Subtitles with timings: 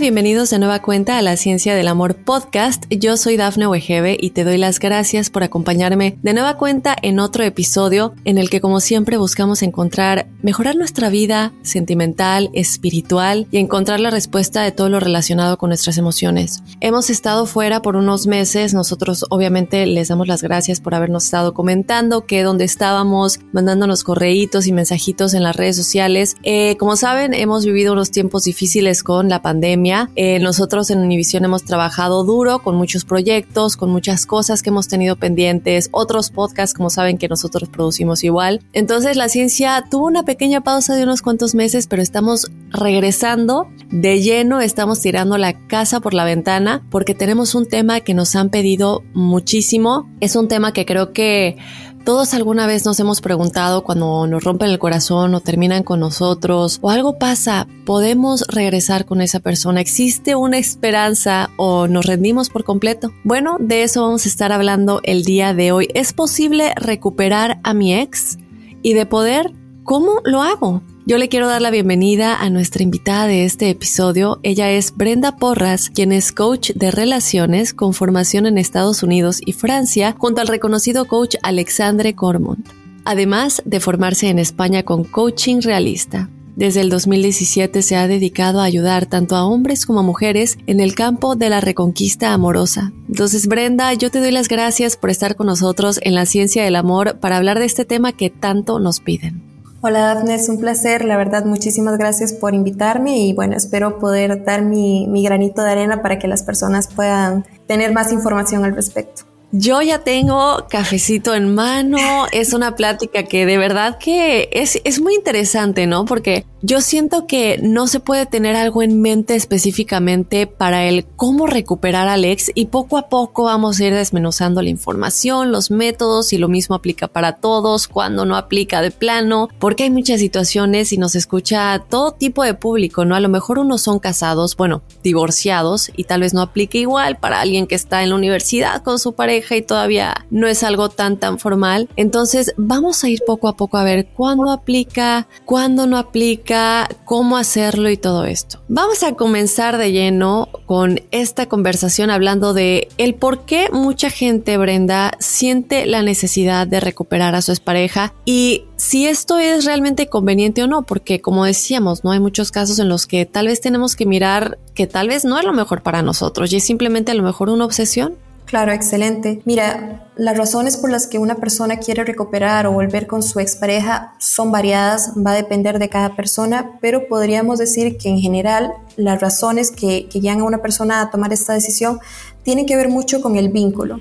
[0.00, 2.84] Bienvenidos de nueva cuenta a la Ciencia del Amor podcast.
[2.90, 7.20] Yo soy Dafne Wegebe y te doy las gracias por acompañarme de nueva cuenta en
[7.20, 13.58] otro episodio en el que como siempre buscamos encontrar, mejorar nuestra vida sentimental, espiritual y
[13.58, 16.64] encontrar la respuesta de todo lo relacionado con nuestras emociones.
[16.80, 21.54] Hemos estado fuera por unos meses, nosotros obviamente les damos las gracias por habernos estado
[21.54, 26.34] comentando que donde estábamos, mandándonos correitos y mensajitos en las redes sociales.
[26.42, 31.44] Eh, como saben, hemos vivido unos tiempos difíciles con la pandemia eh, nosotros en Univision
[31.44, 36.74] hemos trabajado duro con muchos proyectos, con muchas cosas que hemos tenido pendientes, otros podcasts
[36.74, 38.60] como saben que nosotros producimos igual.
[38.72, 44.20] Entonces la ciencia tuvo una pequeña pausa de unos cuantos meses, pero estamos regresando de
[44.20, 48.50] lleno, estamos tirando la casa por la ventana porque tenemos un tema que nos han
[48.50, 50.10] pedido muchísimo.
[50.20, 51.56] Es un tema que creo que
[52.04, 56.78] todos alguna vez nos hemos preguntado cuando nos rompen el corazón o terminan con nosotros
[56.82, 59.80] o algo pasa, ¿podemos regresar con esa persona?
[59.80, 63.12] ¿Existe una esperanza o nos rendimos por completo?
[63.24, 65.88] Bueno, de eso vamos a estar hablando el día de hoy.
[65.94, 68.38] ¿Es posible recuperar a mi ex?
[68.82, 70.82] Y de poder, ¿cómo lo hago?
[71.06, 74.40] Yo le quiero dar la bienvenida a nuestra invitada de este episodio.
[74.42, 79.52] Ella es Brenda Porras, quien es coach de relaciones con formación en Estados Unidos y
[79.52, 82.66] Francia, junto al reconocido coach Alexandre Cormont.
[83.04, 86.30] Además de formarse en España con coaching realista.
[86.56, 90.80] Desde el 2017 se ha dedicado a ayudar tanto a hombres como a mujeres en
[90.80, 92.94] el campo de la reconquista amorosa.
[93.08, 96.76] Entonces, Brenda, yo te doy las gracias por estar con nosotros en la ciencia del
[96.76, 99.53] amor para hablar de este tema que tanto nos piden.
[99.86, 104.42] Hola Dafne, es un placer, la verdad muchísimas gracias por invitarme y bueno, espero poder
[104.42, 108.74] dar mi, mi granito de arena para que las personas puedan tener más información al
[108.74, 109.33] respecto.
[109.56, 115.00] Yo ya tengo cafecito en mano, es una plática que de verdad que es, es,
[115.00, 116.06] muy interesante, ¿no?
[116.06, 121.46] Porque yo siento que no se puede tener algo en mente específicamente para el cómo
[121.46, 126.32] recuperar al ex y poco a poco vamos a ir desmenuzando la información, los métodos
[126.32, 130.92] y lo mismo aplica para todos, cuando no aplica de plano, porque hay muchas situaciones
[130.92, 133.14] y nos escucha todo tipo de público, ¿no?
[133.14, 137.40] A lo mejor unos son casados, bueno, divorciados y tal vez no aplique igual para
[137.40, 141.18] alguien que está en la universidad con su pareja y todavía no es algo tan
[141.18, 141.88] tan formal.
[141.96, 147.36] Entonces vamos a ir poco a poco a ver cuándo aplica, cuándo no aplica, cómo
[147.36, 148.60] hacerlo y todo esto.
[148.68, 154.56] Vamos a comenzar de lleno con esta conversación hablando de el por qué mucha gente,
[154.56, 160.62] Brenda, siente la necesidad de recuperar a su expareja y si esto es realmente conveniente
[160.62, 163.96] o no, porque como decíamos, no hay muchos casos en los que tal vez tenemos
[163.96, 167.14] que mirar que tal vez no es lo mejor para nosotros y es simplemente a
[167.14, 168.16] lo mejor una obsesión.
[168.54, 169.42] Claro, excelente.
[169.46, 174.14] Mira, las razones por las que una persona quiere recuperar o volver con su expareja
[174.20, 179.20] son variadas, va a depender de cada persona, pero podríamos decir que en general las
[179.20, 181.98] razones que, que guían a una persona a tomar esta decisión
[182.44, 183.98] tienen que ver mucho con el vínculo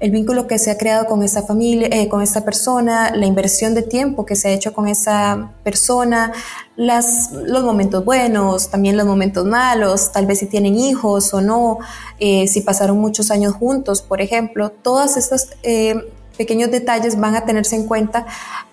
[0.00, 3.74] el vínculo que se ha creado con esa familia, eh, con esa persona, la inversión
[3.74, 6.32] de tiempo que se ha hecho con esa persona,
[6.76, 11.78] los momentos buenos, también los momentos malos, tal vez si tienen hijos o no,
[12.20, 17.44] eh, si pasaron muchos años juntos, por ejemplo, todos estos eh, pequeños detalles van a
[17.44, 18.26] tenerse en cuenta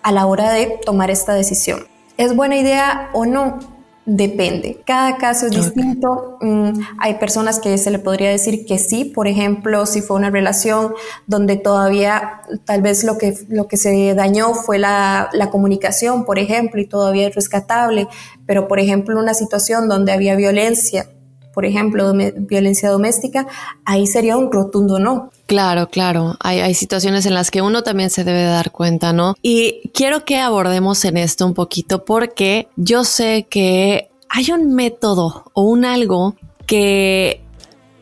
[0.03, 1.87] a la hora de tomar esta decisión.
[2.17, 3.74] ¿Es buena idea o no?
[4.07, 6.37] Depende, cada caso es distinto.
[6.39, 10.29] Mm, hay personas que se le podría decir que sí, por ejemplo, si fue una
[10.29, 10.93] relación
[11.25, 16.37] donde todavía tal vez lo que, lo que se dañó fue la, la comunicación, por
[16.37, 18.07] ejemplo, y todavía es rescatable,
[18.45, 21.07] pero por ejemplo una situación donde había violencia,
[21.55, 23.47] por ejemplo, violencia doméstica,
[23.85, 25.31] ahí sería un rotundo no.
[25.47, 26.35] Claro, claro.
[26.41, 29.35] Hay, hay, situaciones en las que uno también se debe dar cuenta, ¿no?
[29.41, 35.45] Y quiero que abordemos en esto un poquito porque yo sé que hay un método
[35.53, 36.35] o un algo
[36.65, 37.44] que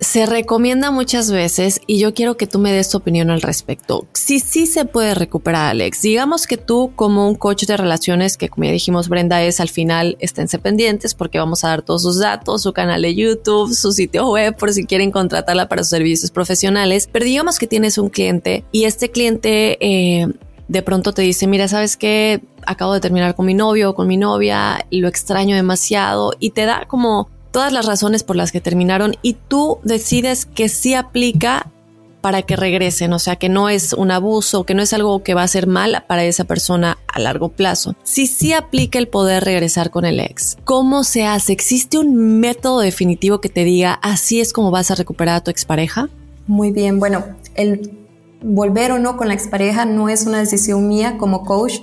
[0.04, 4.06] se recomienda muchas veces y yo quiero que tú me des tu opinión al respecto.
[4.14, 8.50] Si sí se puede recuperar, Alex, digamos que tú como un coach de relaciones, que
[8.50, 12.20] como ya dijimos Brenda es al final, esténse pendientes porque vamos a dar todos sus
[12.20, 16.32] datos, su canal de YouTube, su sitio web por si quieren contratarla para sus servicios
[16.32, 17.10] profesionales.
[17.12, 19.78] Pero digamos que tienes un cliente y este cliente...
[19.80, 20.28] Eh,
[20.70, 22.42] de pronto te dice, mira, ¿sabes qué?
[22.66, 26.66] Acabo de terminar con mi novio o con mi novia lo extraño demasiado y te
[26.66, 31.72] da como todas las razones por las que terminaron y tú decides que sí aplica
[32.20, 35.34] para que regresen, o sea, que no es un abuso, que no es algo que
[35.34, 37.96] va a ser mal para esa persona a largo plazo.
[38.04, 41.52] Si sí aplica el poder regresar con el ex, ¿cómo se hace?
[41.52, 45.52] ¿Existe un método definitivo que te diga así es como vas a recuperar a tu
[45.52, 46.10] expareja?
[46.48, 47.26] Muy bien, bueno,
[47.56, 47.92] el
[48.42, 51.76] volver o no con la expareja no es una decisión mía como coach,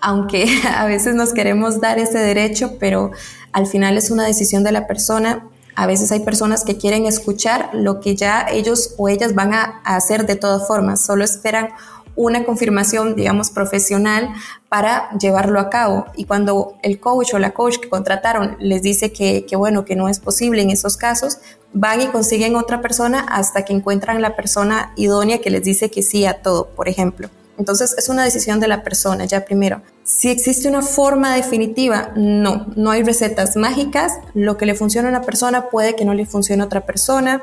[0.00, 3.10] aunque a veces nos queremos dar ese derecho, pero
[3.58, 5.48] al final es una decisión de la persona.
[5.74, 9.80] A veces hay personas que quieren escuchar lo que ya ellos o ellas van a,
[9.84, 11.70] hacer de todas formas, solo esperan
[12.14, 14.30] una confirmación, digamos, profesional
[14.68, 16.06] para llevarlo a cabo.
[16.16, 19.96] Y cuando el coach o la coach que contrataron les dice que, que, bueno, que
[19.96, 21.38] no es posible en esos casos,
[21.72, 26.02] van y consiguen otra persona hasta que encuentran la persona idónea que les dice que
[26.02, 27.28] sí a todo, por ejemplo.
[27.58, 29.82] Entonces es una decisión de la persona, ya primero.
[30.04, 34.12] Si existe una forma definitiva, no, no hay recetas mágicas.
[34.32, 37.42] Lo que le funciona a una persona puede que no le funcione a otra persona.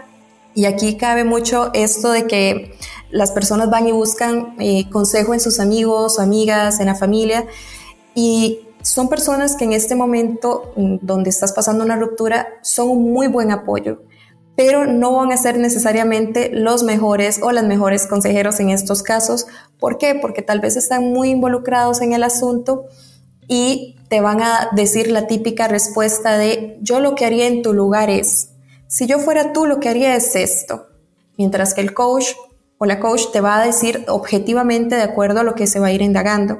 [0.53, 2.77] Y aquí cabe mucho esto de que
[3.11, 7.45] las personas van y buscan eh, consejo en sus amigos, amigas, en la familia.
[8.15, 13.11] Y son personas que en este momento mm, donde estás pasando una ruptura son un
[13.11, 13.99] muy buen apoyo
[14.55, 19.47] pero no van a ser necesariamente los mejores o las mejores consejeros en estos casos.
[19.79, 20.15] ¿Por qué?
[20.15, 22.85] Porque tal vez están muy involucrados en el asunto
[23.47, 27.73] y te van a decir la típica respuesta de yo lo que haría en tu
[27.73, 28.51] lugar es,
[28.87, 30.87] si yo fuera tú lo que haría es esto,
[31.37, 32.27] mientras que el coach
[32.77, 35.87] o la coach te va a decir objetivamente de acuerdo a lo que se va
[35.87, 36.57] a ir indagando.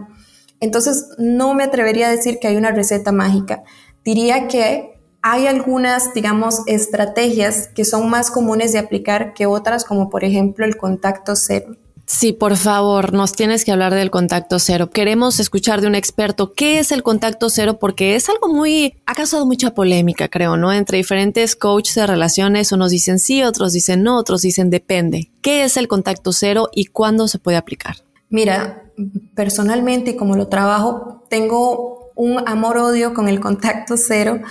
[0.59, 3.63] Entonces, no me atrevería a decir que hay una receta mágica.
[4.03, 4.94] Diría que
[5.27, 10.65] hay algunas, digamos, estrategias que son más comunes de aplicar que otras, como por ejemplo
[10.65, 11.77] el contacto cero.
[12.05, 14.91] Sí, por favor, nos tienes que hablar del contacto cero.
[14.91, 19.15] Queremos escuchar de un experto qué es el contacto cero porque es algo muy, ha
[19.15, 20.71] causado mucha polémica, creo, ¿no?
[20.71, 25.31] Entre diferentes coaches de relaciones, unos dicen sí, otros dicen no, otros dicen depende.
[25.41, 27.95] ¿Qué es el contacto cero y cuándo se puede aplicar?
[28.29, 28.91] Mira,
[29.33, 34.41] personalmente y como lo trabajo, tengo un amor-odio con el contacto cero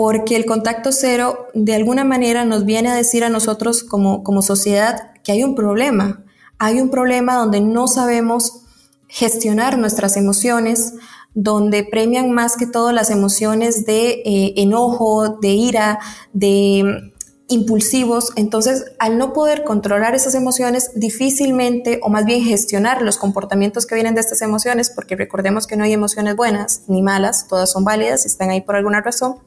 [0.00, 4.40] porque el contacto cero de alguna manera nos viene a decir a nosotros como, como
[4.40, 6.24] sociedad que hay un problema.
[6.58, 8.62] Hay un problema donde no sabemos
[9.08, 10.94] gestionar nuestras emociones,
[11.34, 15.98] donde premian más que todo las emociones de eh, enojo, de ira,
[16.32, 18.32] de mm, impulsivos.
[18.36, 23.96] Entonces, al no poder controlar esas emociones, difícilmente, o más bien gestionar los comportamientos que
[23.96, 27.84] vienen de estas emociones, porque recordemos que no hay emociones buenas ni malas, todas son
[27.84, 29.40] válidas y están ahí por alguna razón,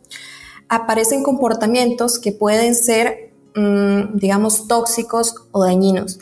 [0.69, 6.19] aparecen comportamientos que pueden ser, mm, digamos, tóxicos o dañinos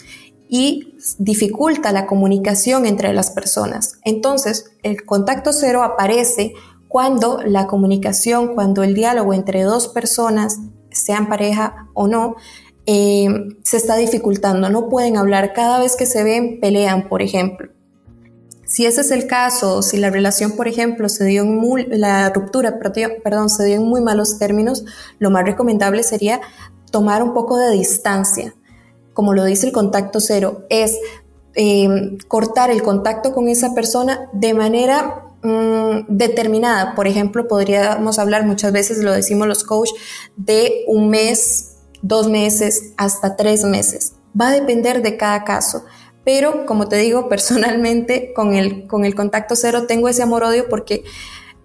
[0.49, 3.93] y dificulta la comunicación entre las personas.
[4.03, 6.53] Entonces, el contacto cero aparece
[6.89, 10.59] cuando la comunicación, cuando el diálogo entre dos personas,
[10.89, 12.35] sean pareja o no,
[12.85, 13.29] eh,
[13.63, 14.69] se está dificultando.
[14.69, 15.53] No pueden hablar.
[15.53, 17.71] Cada vez que se ven, pelean, por ejemplo.
[18.71, 22.29] Si ese es el caso, si la relación, por ejemplo, se dio en muy, la
[22.29, 24.85] ruptura, perdón, se dio en muy malos términos,
[25.19, 26.39] lo más recomendable sería
[26.89, 28.55] tomar un poco de distancia.
[29.11, 30.97] Como lo dice el contacto cero, es
[31.53, 36.95] em, cortar el contacto con esa persona de manera mm, determinada.
[36.95, 39.99] Por ejemplo, podríamos hablar, muchas veces lo decimos los coaches,
[40.37, 44.13] de un mes, dos meses, hasta tres meses.
[44.39, 45.83] Va a depender de cada caso.
[46.23, 51.03] Pero, como te digo, personalmente con el, con el contacto cero tengo ese amor-odio porque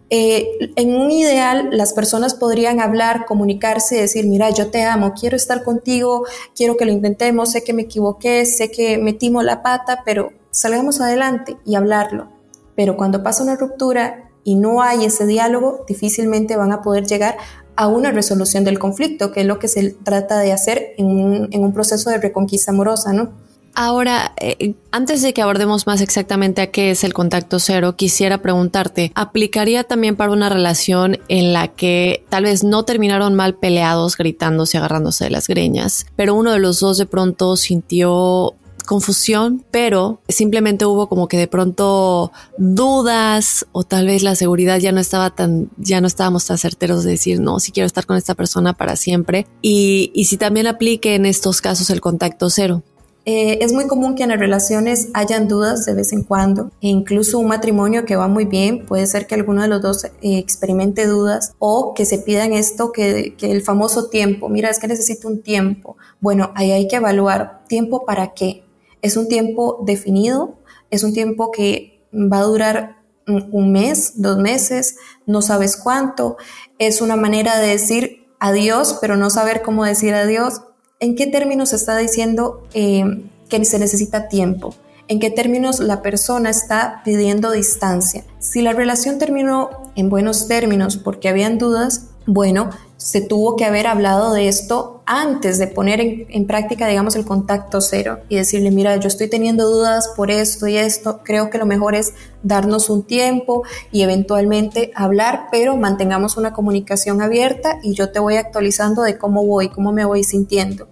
[0.08, 5.36] eh, en un ideal las personas podrían hablar, comunicarse decir, mira, yo te amo, quiero
[5.36, 10.02] estar contigo, quiero que lo intentemos, sé que me equivoqué, sé que metimos la pata,
[10.04, 12.28] pero salgamos adelante y hablarlo.
[12.76, 17.36] Pero cuando pasa una ruptura y no hay ese diálogo, difícilmente van a poder llegar
[17.74, 21.48] a una resolución del conflicto, que es lo que se trata de hacer en un,
[21.50, 23.32] en un proceso de reconquista amorosa, ¿no?
[23.78, 28.40] Ahora, eh, antes de que abordemos más exactamente a qué es el contacto cero, quisiera
[28.40, 34.16] preguntarte, ¿aplicaría también para una relación en la que tal vez no terminaron mal peleados,
[34.16, 38.54] gritándose, agarrándose de las greñas, pero uno de los dos de pronto sintió
[38.86, 44.92] confusión, pero simplemente hubo como que de pronto dudas o tal vez la seguridad ya
[44.92, 48.16] no estaba tan, ya no estábamos tan certeros de decir, no, si quiero estar con
[48.16, 49.46] esta persona para siempre.
[49.60, 52.82] Y, y si también aplique en estos casos el contacto cero.
[53.28, 56.86] Eh, es muy común que en las relaciones hayan dudas de vez en cuando e
[56.86, 60.12] incluso un matrimonio que va muy bien puede ser que alguno de los dos eh,
[60.22, 64.86] experimente dudas o que se pidan esto que, que, el famoso tiempo, mira es que
[64.86, 65.96] necesito un tiempo.
[66.20, 68.62] Bueno, ahí hay que evaluar tiempo para qué.
[69.02, 70.60] ¿Es un tiempo definido?
[70.92, 74.98] ¿Es un tiempo que va a durar un mes, dos meses?
[75.26, 76.36] ¿No sabes cuánto?
[76.78, 80.60] ¿Es una manera de decir adiós pero no saber cómo decir adiós?
[80.98, 83.04] ¿En qué términos está diciendo eh,
[83.50, 84.74] que se necesita tiempo?
[85.08, 88.24] ¿En qué términos la persona está pidiendo distancia?
[88.38, 93.86] Si la relación terminó en buenos términos porque habían dudas, bueno, se tuvo que haber
[93.86, 98.96] hablado de esto antes de poner en, práctica, digamos, el contacto cero y decirle, mira,
[98.96, 103.04] yo estoy teniendo dudas por esto y esto, creo que lo mejor es darnos un
[103.04, 109.16] tiempo y eventualmente hablar, pero mantengamos una comunicación abierta y yo te voy actualizando de
[109.16, 110.88] cómo voy, cómo me voy sintiendo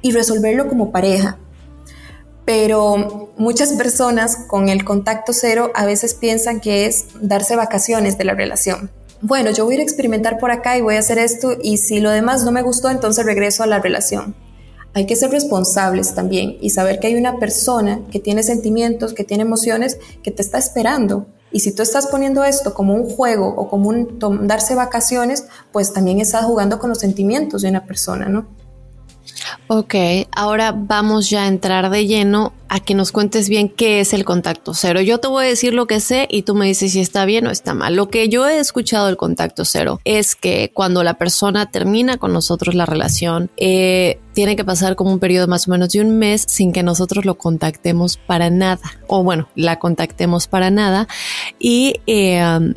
[0.00, 1.36] y resolverlo como pareja.
[2.46, 8.24] Pero muchas personas con el contacto cero a veces piensan que es darse vacaciones de
[8.24, 8.90] la relación
[9.26, 12.10] bueno, yo voy a experimentar por acá y voy a hacer esto y si lo
[12.10, 14.34] demás no me gustó, entonces regreso a la relación.
[14.92, 19.24] Hay que ser responsables también y saber que hay una persona que tiene sentimientos, que
[19.24, 21.26] tiene emociones, que te está esperando.
[21.50, 23.94] Y si tú estás poniendo esto como un juego o como
[24.42, 28.46] darse vacaciones, pues también estás jugando con los sentimientos de una persona, ¿no?
[29.66, 29.94] Ok,
[30.36, 34.22] ahora vamos ya a entrar de lleno a que nos cuentes bien qué es el
[34.22, 35.00] contacto cero.
[35.00, 37.46] Yo te voy a decir lo que sé y tú me dices si está bien
[37.46, 37.96] o está mal.
[37.96, 42.34] Lo que yo he escuchado del contacto cero es que cuando la persona termina con
[42.34, 46.18] nosotros la relación, eh, tiene que pasar como un periodo más o menos de un
[46.18, 48.82] mes sin que nosotros lo contactemos para nada.
[49.06, 51.08] O bueno, la contactemos para nada.
[51.58, 52.74] Y eh,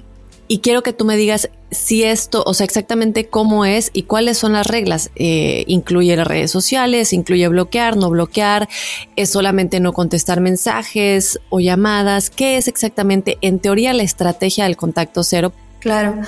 [0.48, 4.38] y quiero que tú me digas si esto, o sea, exactamente cómo es y cuáles
[4.38, 5.12] son las reglas.
[5.15, 8.69] Eh, incluye las redes sociales, incluye bloquear, no bloquear,
[9.15, 12.29] es solamente no contestar mensajes o llamadas.
[12.29, 15.51] ¿Qué es exactamente, en teoría, la estrategia del contacto cero?
[15.79, 16.21] Claro.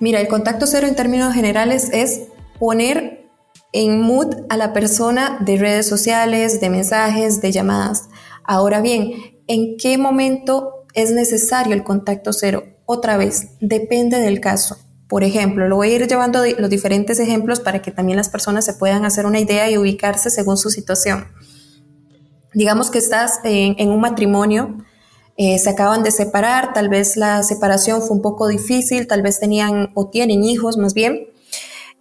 [0.00, 2.22] Mira, el contacto cero en términos generales es
[2.58, 3.28] poner
[3.72, 8.08] en mood a la persona de redes sociales, de mensajes, de llamadas.
[8.44, 9.12] Ahora bien,
[9.46, 12.64] ¿en qué momento es necesario el contacto cero?
[12.92, 14.76] Otra vez, depende del caso.
[15.06, 18.64] Por ejemplo, lo voy a ir llevando los diferentes ejemplos para que también las personas
[18.64, 21.28] se puedan hacer una idea y ubicarse según su situación.
[22.52, 24.84] Digamos que estás en, un matrimonio,
[25.36, 29.38] eh, se acaban de separar, tal vez la separación fue un poco difícil, tal vez
[29.38, 31.28] tenían o tienen hijos más bien,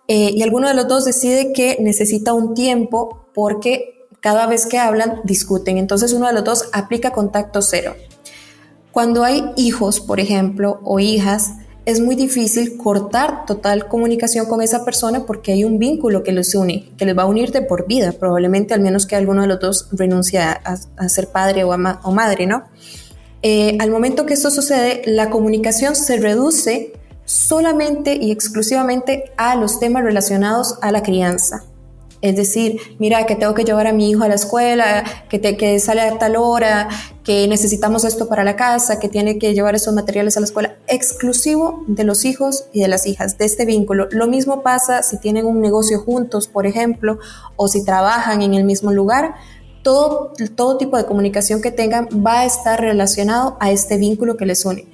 [0.08, 4.80] eh, y alguno de los dos decide que necesita un tiempo porque cada vez que
[4.80, 7.94] hablan discuten, entonces uno de los dos aplica contacto cero.
[8.92, 11.54] Cuando hay hijos, por ejemplo, o hijas,
[11.86, 16.54] es muy difícil cortar total comunicación con esa persona porque hay un vínculo que los
[16.54, 19.48] une, que les va a unir de por vida, probablemente al menos que alguno de
[19.48, 20.78] los dos renuncie a,
[21.08, 22.64] ser padre o, madre, ¿no?
[23.42, 26.94] Eh, al momento que esto sucede, la comunicación se reduce
[27.26, 31.64] solamente y exclusivamente a los temas relacionados a la crianza.
[32.22, 35.56] Es decir, mira que tengo que llevar a mi hijo a la escuela, que, te,
[35.56, 36.90] que sale a tal hora,
[37.24, 40.76] que necesitamos esto para la casa, que tiene que llevar esos materiales a la escuela,
[40.88, 44.10] exclusivo de los hijos y de las hijas, de este vínculo.
[44.12, 47.20] Lo mismo pasa si tienen un negocio juntos, por ejemplo,
[47.56, 49.36] o si trabajan en el mismo lugar.
[49.82, 54.46] Todo, todo tipo de comunicación que tengan va a estar relacionado a este vínculo que
[54.46, 54.88] les une.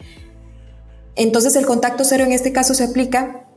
[1.15, 3.47] Entonces el contacto cero en este caso se aplica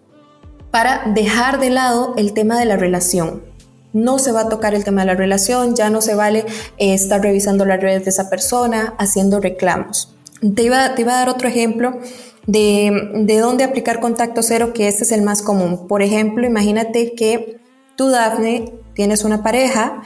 [0.71, 3.48] para dejar de lado el tema de la relación
[3.93, 6.45] no se va a tocar el tema de la relación, ya no se vale
[6.79, 10.15] eh, estar revisando las redes de esa persona, haciendo reclamos.
[10.55, 11.99] Te iba, a dar otro ejemplo
[12.47, 15.89] de, de dónde aplicar contacto cero, que este es el más común.
[15.89, 17.61] Por ejemplo, imagínate que
[17.97, 20.03] tú, Dafne, tienes una pareja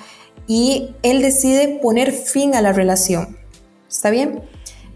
[0.47, 3.37] y él decide poner fin a la relación.
[3.89, 4.43] ¿Está bien?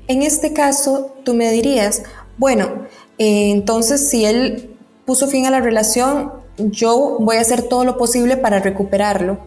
[0.09, 2.02] En este caso, tú me dirías,
[2.38, 2.87] bueno,
[3.19, 7.97] eh, entonces si él puso fin a la relación, yo voy a hacer todo lo
[7.97, 9.39] posible para recuperarlo,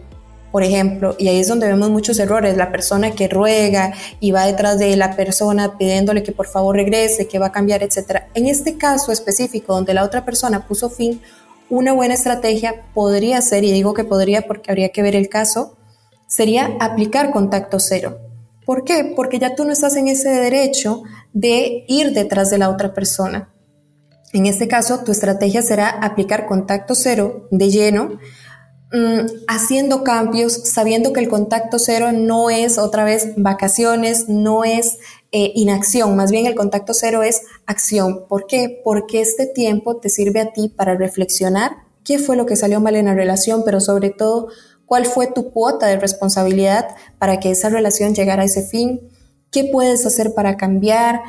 [0.52, 4.46] por ejemplo, y ahí es donde vemos muchos errores, la persona que ruega y va
[4.46, 8.24] detrás de la persona pidiéndole que por favor regrese, que va a cambiar, etc.
[8.34, 11.20] En este caso específico, donde la otra persona puso fin,
[11.68, 15.76] una buena estrategia podría ser, y digo que podría porque habría que ver el caso,
[16.26, 18.18] sería aplicar contacto cero.
[18.66, 19.12] ¿Por qué?
[19.14, 21.02] Porque ya tú no estás en ese derecho
[21.32, 23.50] de ir detrás de la otra persona.
[24.32, 28.18] En este caso, tu estrategia será aplicar contacto cero de lleno
[28.92, 34.98] mm, haciendo cambios, sabiendo que el contacto cero no es otra vez vacaciones, no es
[35.32, 38.26] eh, inacción, más bien el contacto cero es acción.
[38.28, 38.80] ¿Por qué?
[38.84, 41.72] Porque este tiempo te sirve a ti para reflexionar
[42.04, 44.48] qué fue lo que salió mal en la relación, pero sobre todo,
[44.86, 49.00] cuál fue tu cuota de responsabilidad para que esa relación llegara a ese fin,
[49.50, 51.22] qué puedes hacer para cambiar,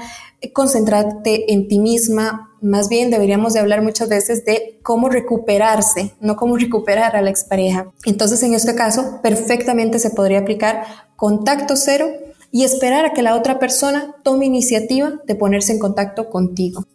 [0.54, 2.52] concentrarte en ti misma.
[2.62, 7.30] Más bien deberíamos de hablar muchas veces de cómo recuperarse, no cómo recuperar a la
[7.30, 7.92] expareja.
[8.06, 10.84] Entonces, en este caso, perfectamente se podría aplicar
[11.16, 12.10] contacto cero
[12.52, 16.86] y esperar a que la otra persona tome iniciativa de ponerse en contacto contigo.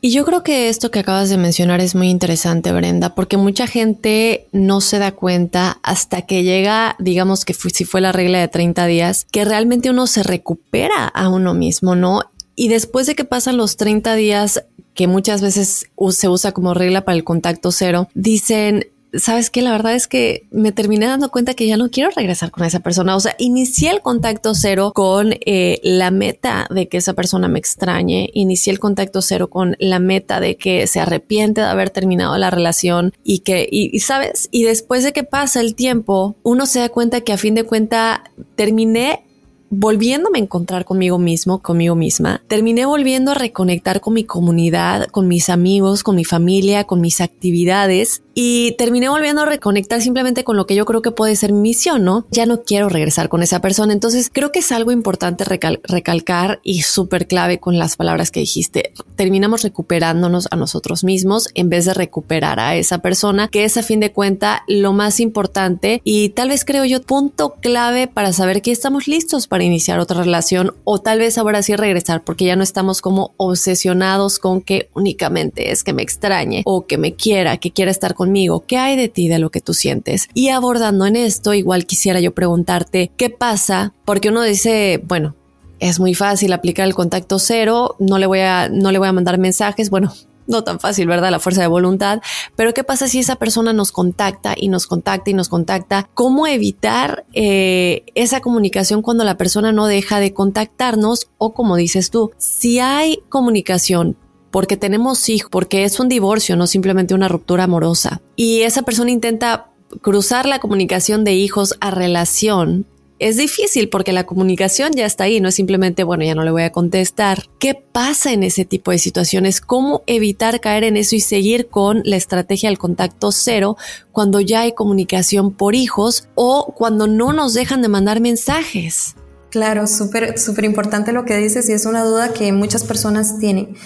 [0.00, 3.66] Y yo creo que esto que acabas de mencionar es muy interesante, Brenda, porque mucha
[3.66, 8.48] gente no se da cuenta hasta que llega, digamos que si fue la regla de
[8.48, 12.22] 30 días, que realmente uno se recupera a uno mismo, ¿no?
[12.56, 17.04] Y después de que pasan los 30 días, que muchas veces se usa como regla
[17.04, 21.54] para el contacto cero, dicen, sabes que la verdad es que me terminé dando cuenta
[21.54, 23.16] que ya no quiero regresar con esa persona.
[23.16, 27.58] O sea, inicié el contacto cero con eh, la meta de que esa persona me
[27.58, 28.30] extrañe.
[28.34, 32.50] Inicié el contacto cero con la meta de que se arrepiente de haber terminado la
[32.50, 36.80] relación y que, y, y sabes, y después de que pasa el tiempo, uno se
[36.80, 38.24] da cuenta que a fin de cuenta
[38.54, 39.24] terminé
[39.70, 45.28] volviéndome a encontrar conmigo mismo, conmigo misma, terminé volviendo a reconectar con mi comunidad, con
[45.28, 50.56] mis amigos, con mi familia, con mis actividades y terminé volviendo a reconectar simplemente con
[50.56, 52.24] lo que yo creo que puede ser mi misión, ¿no?
[52.30, 53.92] Ya no quiero regresar con esa persona.
[53.92, 58.94] Entonces creo que es algo importante recalcar y súper clave con las palabras que dijiste.
[59.14, 63.82] Terminamos recuperándonos a nosotros mismos en vez de recuperar a esa persona, que es a
[63.82, 68.62] fin de cuenta lo más importante y tal vez creo yo punto clave para saber
[68.62, 72.56] que estamos listos para iniciar otra relación o tal vez ahora sí regresar porque ya
[72.56, 77.58] no estamos como obsesionados con que únicamente es que me extrañe o que me quiera,
[77.58, 78.29] que quiera estar conmigo,
[78.66, 80.28] ¿qué hay de ti de lo que tú sientes?
[80.34, 83.92] Y abordando en esto, igual quisiera yo preguntarte, ¿qué pasa?
[84.04, 85.34] Porque uno dice, bueno,
[85.78, 89.12] es muy fácil aplicar el contacto cero, no le voy a, no le voy a
[89.12, 90.12] mandar mensajes, bueno,
[90.50, 91.30] no tan fácil, ¿verdad?
[91.30, 92.20] La fuerza de voluntad.
[92.56, 96.08] Pero ¿qué pasa si esa persona nos contacta y nos contacta y nos contacta?
[96.12, 101.28] ¿Cómo evitar eh, esa comunicación cuando la persona no deja de contactarnos?
[101.38, 104.16] O como dices tú, si hay comunicación
[104.50, 108.20] porque tenemos hijos, porque es un divorcio, no simplemente una ruptura amorosa.
[108.36, 112.86] Y esa persona intenta cruzar la comunicación de hijos a relación.
[113.18, 116.52] Es difícil porque la comunicación ya está ahí, no es simplemente, bueno, ya no le
[116.52, 117.44] voy a contestar.
[117.58, 119.60] ¿Qué pasa en ese tipo de situaciones?
[119.60, 123.76] ¿Cómo evitar caer en eso y seguir con la estrategia del contacto cero
[124.10, 129.16] cuando ya hay comunicación por hijos o cuando no nos dejan de mandar mensajes?
[129.50, 133.76] Claro, súper, súper importante lo que dices y es una duda que muchas personas tienen.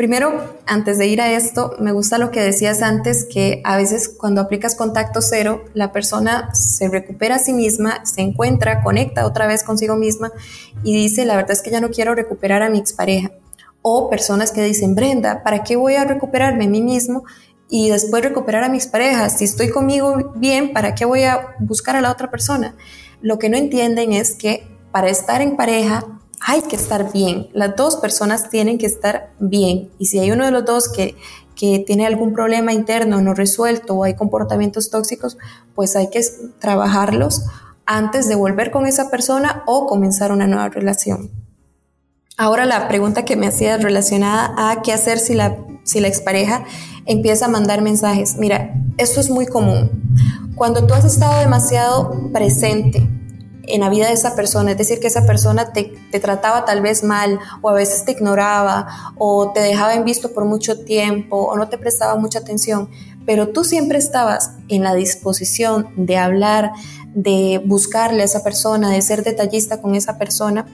[0.00, 4.08] Primero, antes de ir a esto, me gusta lo que decías antes, que a veces
[4.08, 9.46] cuando aplicas contacto cero, la persona se recupera a sí misma, se encuentra, conecta otra
[9.46, 10.32] vez consigo misma
[10.82, 13.32] y dice, la verdad es que ya no quiero recuperar a mi expareja.
[13.82, 17.24] O personas que dicen, Brenda, ¿para qué voy a recuperarme a mí mismo
[17.68, 19.28] y después recuperar a mi expareja?
[19.28, 22.74] Si estoy conmigo bien, ¿para qué voy a buscar a la otra persona?
[23.20, 27.48] Lo que no entienden es que para estar en pareja hay que estar bien.
[27.52, 29.90] Las dos personas tienen que estar bien.
[29.98, 31.16] Y si hay uno de los dos que,
[31.54, 35.36] que tiene algún problema interno no resuelto o hay comportamientos tóxicos,
[35.74, 36.22] pues hay que
[36.58, 37.44] trabajarlos
[37.84, 41.30] antes de volver con esa persona o comenzar una nueva relación.
[42.38, 46.64] Ahora la pregunta que me hacías relacionada a qué hacer si la, si la expareja
[47.04, 48.36] empieza a mandar mensajes.
[48.38, 49.90] Mira, esto es muy común.
[50.54, 53.06] Cuando tú has estado demasiado presente
[53.64, 57.02] en la vida de esa persona, es decir, que esa persona te, trataba tal vez
[57.02, 61.56] mal o a veces te ignoraba o te dejaba en visto por mucho tiempo o
[61.56, 62.88] no te prestaba mucha atención,
[63.26, 66.72] pero tú siempre estabas en la disposición de hablar,
[67.14, 70.66] de buscarle a esa persona, de ser detallista con esa persona,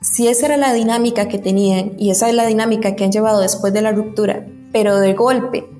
[0.00, 3.40] si esa era la dinámica que tenían y esa es la dinámica que han llevado
[3.40, 5.73] después de la ruptura, pero de golpe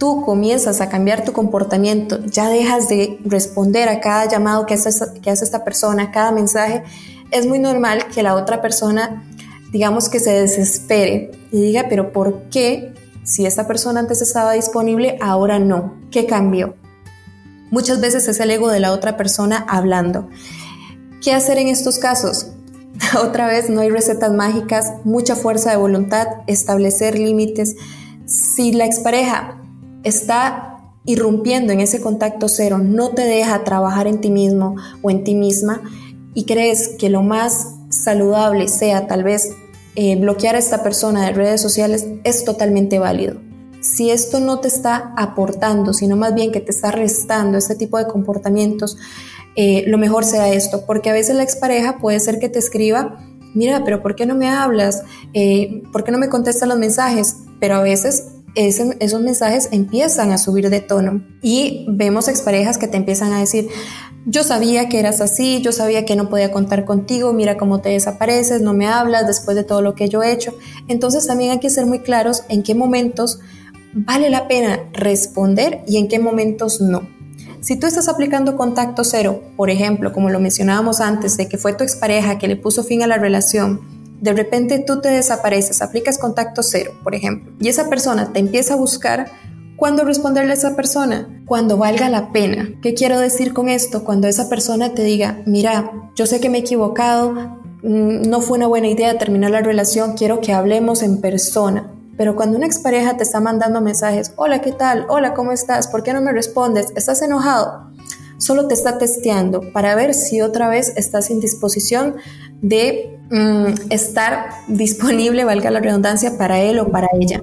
[0.00, 4.90] tú comienzas a cambiar tu comportamiento, ya dejas de responder a cada llamado que hace,
[5.20, 6.82] que hace esta persona, cada mensaje,
[7.30, 9.22] es muy normal que la otra persona,
[9.72, 15.18] digamos que se desespere y diga, pero ¿por qué si esta persona antes estaba disponible,
[15.20, 15.94] ahora no?
[16.10, 16.74] ¿Qué cambió?
[17.70, 20.28] Muchas veces es el ego de la otra persona hablando.
[21.22, 22.52] ¿Qué hacer en estos casos?
[23.22, 27.76] Otra vez, no hay recetas mágicas, mucha fuerza de voluntad, establecer límites.
[28.24, 29.60] Si la expareja
[30.04, 35.24] está irrumpiendo en ese contacto cero, no te deja trabajar en ti mismo o en
[35.24, 35.82] ti misma
[36.34, 39.50] y crees que lo más saludable sea tal vez
[39.96, 43.40] eh, bloquear a esta persona de redes sociales, es totalmente válido.
[43.82, 47.96] si esto no te está aportando, sino más bien que te está restando este tipo
[47.96, 48.98] de comportamientos,
[49.56, 53.18] eh, lo mejor sea esto, porque a veces la expareja puede ser que te escriba,
[53.54, 55.02] mira, pero ¿por qué no me hablas?
[55.32, 57.36] Eh, ¿Por qué no me contestas los mensajes?
[57.58, 62.96] Pero a veces esos mensajes empiezan a subir de tono y vemos exparejas que te
[62.96, 63.68] empiezan a decir,
[64.26, 67.90] yo sabía que eras así, yo sabía que no podía contar contigo, mira cómo te
[67.90, 70.54] desapareces, no me hablas después de todo lo que yo he hecho.
[70.88, 73.40] Entonces también hay que ser muy claros en qué momentos
[73.92, 77.08] vale la pena responder y en qué momentos no.
[77.60, 81.74] Si tú estás aplicando contacto cero, por ejemplo, como lo mencionábamos antes, de que fue
[81.74, 86.18] tu expareja que le puso fin a la relación, de repente tú te desapareces, aplicas
[86.18, 89.30] contacto cero, por ejemplo, y esa persona te empieza a buscar,
[89.76, 91.42] ¿cuándo responderle a esa persona?
[91.46, 92.68] Cuando valga la pena.
[92.82, 94.04] ¿Qué quiero decir con esto?
[94.04, 97.32] Cuando esa persona te diga, mira, yo sé que me he equivocado,
[97.82, 101.90] mm, no fue una buena idea terminar la relación, quiero que hablemos en persona.
[102.18, 105.06] Pero cuando una expareja te está mandando mensajes, hola, ¿qué tal?
[105.08, 105.88] Hola, ¿cómo estás?
[105.88, 106.92] ¿Por qué no me respondes?
[106.94, 107.90] ¿Estás enojado?
[108.40, 112.16] Solo te está testeando para ver si otra vez estás en disposición
[112.62, 117.42] de mm, estar disponible, valga la redundancia, para él o para ella.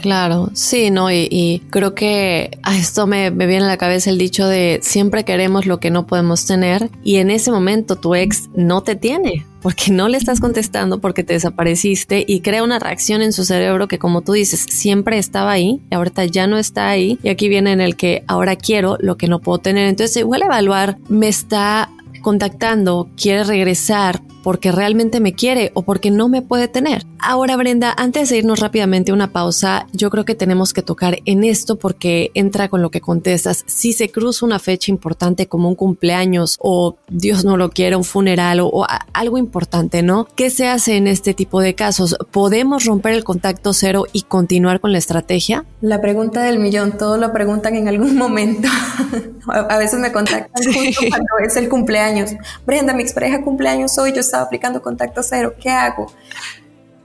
[0.00, 1.10] Claro, sí, ¿no?
[1.10, 5.24] Y, creo que a esto me, me, viene a la cabeza el dicho de siempre
[5.24, 9.44] queremos lo que no podemos tener y en ese momento tu ex no te tiene
[9.60, 13.88] porque no le estás contestando, porque te desapareciste y crea una reacción en su cerebro
[13.88, 17.48] que como tú dices, siempre estaba ahí y ahorita ya no está ahí y aquí
[17.48, 19.86] viene en el que ahora quiero lo que no puedo tener.
[19.86, 21.90] Entonces igual evaluar, me está
[22.22, 27.04] contactando, quiere regresar porque realmente me quiere o porque no me puede tener.
[27.22, 31.18] Ahora, Brenda, antes de irnos rápidamente a una pausa, yo creo que tenemos que tocar
[31.26, 33.64] en esto porque entra con lo que contestas.
[33.66, 38.04] Si se cruza una fecha importante como un cumpleaños o Dios no lo quiere, un
[38.04, 40.26] funeral o, algo importante, ¿no?
[40.34, 42.16] ¿Qué se hace en este tipo de casos?
[42.30, 45.64] ¿Podemos romper el contacto cero y continuar con la estrategia?
[45.80, 48.68] La pregunta del millón, todos lo preguntan en algún momento.
[49.48, 52.30] a veces me contactan justo cuando es el cumpleaños.
[52.66, 56.06] Brenda, mi expareja cumpleaños hoy, yo estaba aplicando contacto cero, ¿qué hago?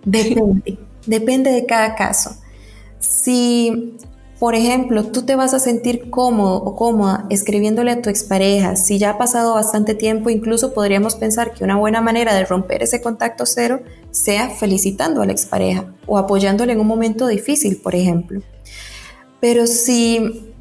[0.06, 2.38] Depende, depende de cada caso.
[3.00, 3.98] Si,
[4.40, 8.98] por ejemplo, tú te vas a sentir cómodo o cómoda escribiéndole a tu expareja, si
[8.98, 13.02] ya ha pasado bastante tiempo, incluso podríamos pensar que una buena manera de romper ese
[13.02, 18.42] contacto cero sea felicitando a la expareja o apoyándole en un momento difícil, por ejemplo.
[19.40, 20.55] Pero si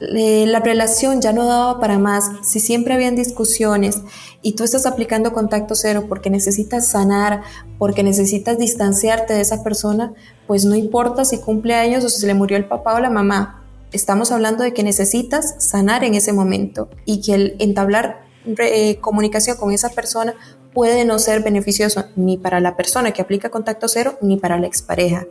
[0.00, 4.00] eh, la relación ya no daba para más, si siempre habían discusiones
[4.42, 7.42] y tú estás aplicando contacto cero porque necesitas sanar,
[7.78, 10.12] porque necesitas distanciarte de esa persona,
[10.46, 13.10] pues no importa si cumple años o si se le murió el papá o la
[13.10, 13.62] mamá.
[13.92, 18.24] Estamos hablando de que necesitas sanar en ese momento y que el entablar
[18.58, 20.34] eh, comunicación con esa persona
[20.74, 24.66] puede no ser beneficioso ni para la persona que aplica contacto cero ni para la
[24.66, 25.26] expareja.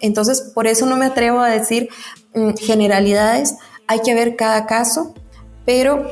[0.00, 1.88] Entonces, por eso no me atrevo a decir
[2.34, 3.54] mm, generalidades,
[3.88, 5.14] hay que ver cada caso,
[5.64, 6.06] pero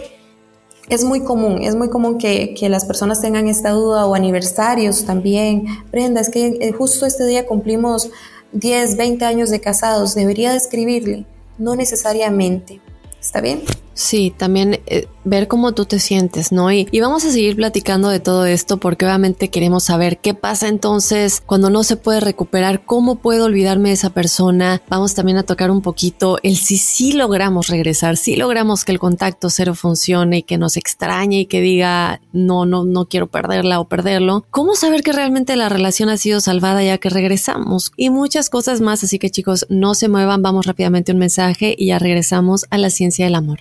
[0.88, 5.66] es muy común, es muy común que, las personas tengan esta duda o aniversarios también.
[5.92, 8.10] Brenda, es que eh, justo este día cumplimos
[8.52, 11.26] 10, 20 años de casados, debería de escribirle.
[11.58, 12.80] No necesariamente.
[13.20, 13.62] ¿Está bien?
[13.96, 16.70] Sí, también eh, ver cómo tú te sientes, ¿no?
[16.70, 20.68] Y, y, vamos a seguir platicando de todo esto porque obviamente queremos saber qué pasa
[20.68, 24.82] entonces cuando no se puede recuperar, cómo puedo olvidarme de esa persona.
[24.90, 28.98] Vamos también a tocar un poquito el si sí logramos regresar, si logramos que el
[28.98, 33.80] contacto cero funcione y que nos extrañe y que diga no, no, no quiero perderla
[33.80, 34.44] o perderlo.
[34.50, 37.92] ¿Cómo saber que realmente la relación ha sido salvada ya que regresamos?
[37.96, 41.86] Y muchas cosas más, así que chicos, no se muevan, vamos rápidamente un mensaje y
[41.86, 43.60] ya regresamos a la ciencia del amor.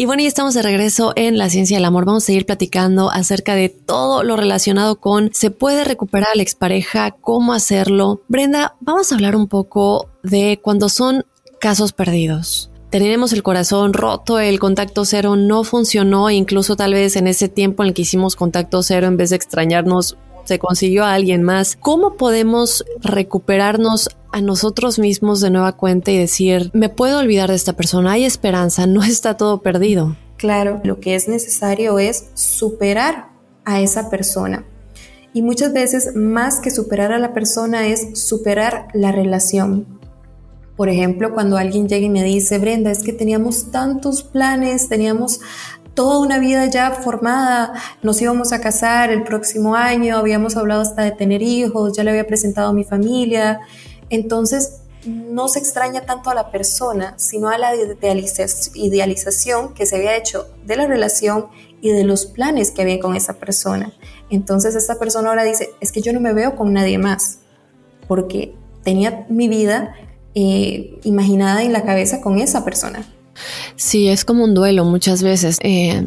[0.00, 2.06] Y bueno, ya estamos de regreso en La Ciencia del Amor.
[2.06, 6.42] Vamos a seguir platicando acerca de todo lo relacionado con se puede recuperar a la
[6.42, 8.22] expareja, cómo hacerlo.
[8.26, 11.26] Brenda, vamos a hablar un poco de cuando son
[11.60, 12.70] casos perdidos.
[12.88, 17.82] Tenemos el corazón roto, el contacto cero no funcionó, incluso tal vez en ese tiempo
[17.82, 20.16] en el que hicimos contacto cero, en vez de extrañarnos,
[20.50, 21.76] se consiguió a alguien más.
[21.76, 27.54] ¿Cómo podemos recuperarnos a nosotros mismos de nueva cuenta y decir, me puedo olvidar de
[27.54, 30.16] esta persona, hay esperanza, no está todo perdido.
[30.38, 33.28] Claro, lo que es necesario es superar
[33.64, 34.64] a esa persona.
[35.32, 40.00] Y muchas veces más que superar a la persona es superar la relación.
[40.74, 45.38] Por ejemplo, cuando alguien llega y me dice, Brenda, es que teníamos tantos planes, teníamos
[45.94, 51.02] toda una vida ya formada, nos íbamos a casar el próximo año, habíamos hablado hasta
[51.02, 53.60] de tener hijos, ya le había presentado a mi familia.
[54.08, 60.16] Entonces, no se extraña tanto a la persona, sino a la idealización que se había
[60.16, 61.46] hecho de la relación
[61.80, 63.92] y de los planes que había con esa persona.
[64.28, 67.38] Entonces esta persona ahora dice, es que yo no me veo con nadie más,
[68.06, 69.94] porque tenía mi vida
[70.34, 73.06] eh, imaginada en la cabeza con esa persona.
[73.76, 75.58] Sí, es como un duelo muchas veces.
[75.62, 76.02] Eh,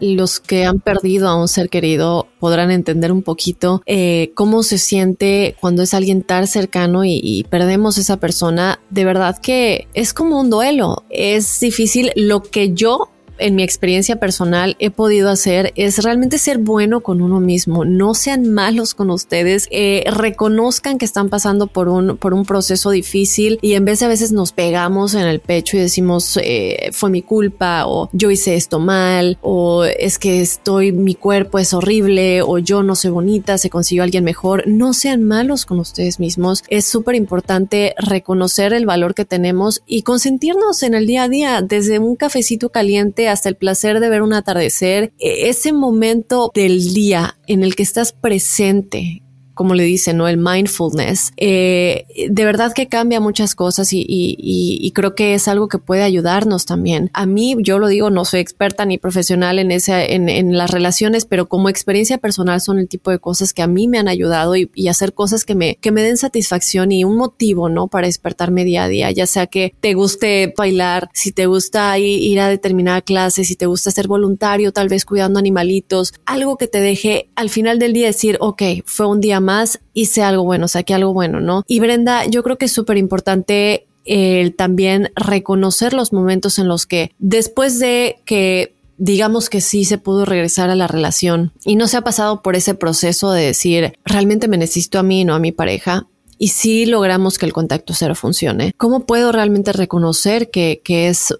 [0.00, 4.78] los que han perdido a un ser querido podrán entender un poquito eh, cómo se
[4.78, 8.80] siente cuando es alguien tan cercano y, y, perdemos esa persona.
[8.90, 11.04] De verdad que es como un duelo.
[11.10, 12.10] Es difícil.
[12.16, 17.22] Lo que yo en mi experiencia personal he podido hacer es realmente ser bueno con
[17.22, 17.84] uno mismo.
[17.84, 19.68] No sean malos con ustedes.
[19.70, 24.06] Eh, reconozcan que están pasando por un, por un proceso difícil y en vez de
[24.06, 28.30] a veces nos pegamos en el pecho y decimos eh, fue mi culpa o yo
[28.30, 33.10] hice esto mal o es que estoy, mi cuerpo es horrible o yo no soy
[33.10, 34.64] bonita, se consiguió alguien mejor.
[34.66, 36.64] No sean malos con ustedes mismos.
[36.68, 41.62] Es súper importante reconocer el valor que tenemos y consentirnos en el día a día
[41.62, 46.94] desde un cafecito caliente hasta el placer de ver un atardecer, e-, ese momento del
[46.94, 49.21] día en el que estás presente
[49.54, 50.28] como le dicen, ¿no?
[50.28, 55.68] El mindfulness, eh, de verdad que cambia muchas cosas y, y, creo que es algo
[55.68, 57.10] que puede ayudarnos también.
[57.14, 60.70] A mí, yo lo digo, no soy experta ni profesional en, ese, en, en las
[60.70, 64.08] relaciones, pero como experiencia personal son el tipo de cosas que a mí me han
[64.08, 67.88] ayudado y, y, hacer cosas que me, que me den satisfacción y un motivo, ¿no?
[67.88, 72.40] Para despertarme día a día, ya sea que te guste bailar, si te gusta ir
[72.40, 76.80] a determinada clase, si te gusta ser voluntario, tal vez cuidando animalitos, algo que te
[76.80, 80.94] deje al final del día decir, ok, fue un día más, hice algo bueno, saqué
[80.94, 81.64] algo bueno, ¿no?
[81.66, 86.86] Y Brenda, yo creo que es súper importante el también reconocer los momentos en los
[86.86, 91.88] que después de que digamos que sí se pudo regresar a la relación y no
[91.88, 95.38] se ha pasado por ese proceso de decir realmente me necesito a mí, no a
[95.38, 96.06] mi pareja.
[96.38, 101.34] Y si logramos que el contacto cero funcione, ¿cómo puedo realmente reconocer que, que es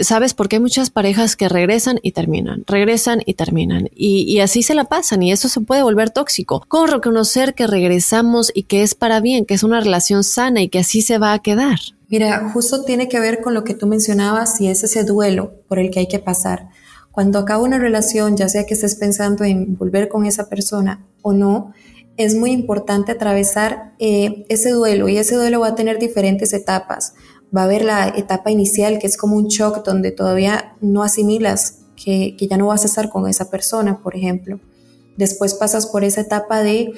[0.00, 0.34] ¿sabes?
[0.34, 4.84] Porque hay muchas parejas que regresan y terminan, regresan y terminan, y, así se la
[4.84, 6.64] pasan, y eso se puede volver tóxico.
[6.68, 10.68] ¿Cómo reconocer que regresamos y que es para bien, que es una relación sana y
[10.68, 11.78] que así se va a quedar?
[12.08, 15.78] Mira, justo tiene que ver con lo que tú mencionabas y es ese duelo por
[15.78, 16.68] el que hay que pasar.
[17.10, 21.32] Cuando acaba una relación, ya sea que estés pensando en volver con esa persona o
[21.32, 21.72] no,
[22.16, 27.14] es muy importante atravesar eh, ese duelo y ese duelo va a tener diferentes etapas
[27.54, 31.78] va a haber la etapa inicial que es como un shock donde todavía no asimilas
[31.96, 34.58] que, ya no vas a estar con esa persona, por ejemplo.
[35.16, 36.92] Después pasas por esa etapa de,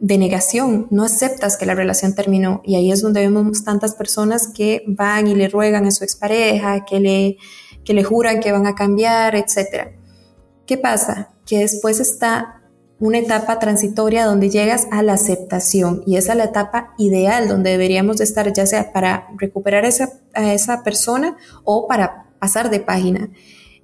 [0.00, 4.48] de negación, no aceptas que la relación terminó y ahí es donde vemos tantas personas
[4.48, 7.36] que van y le ruegan a su expareja, que le,
[7.84, 9.92] que le juran que van a cambiar, etc.
[10.66, 11.30] ¿Qué pasa?
[11.46, 12.59] Que después está
[13.00, 17.70] una etapa transitoria donde llegas a la aceptación y esa es la etapa ideal donde
[17.70, 22.80] deberíamos de estar ya sea para recuperar esa, a esa persona o para pasar de
[22.80, 23.30] página.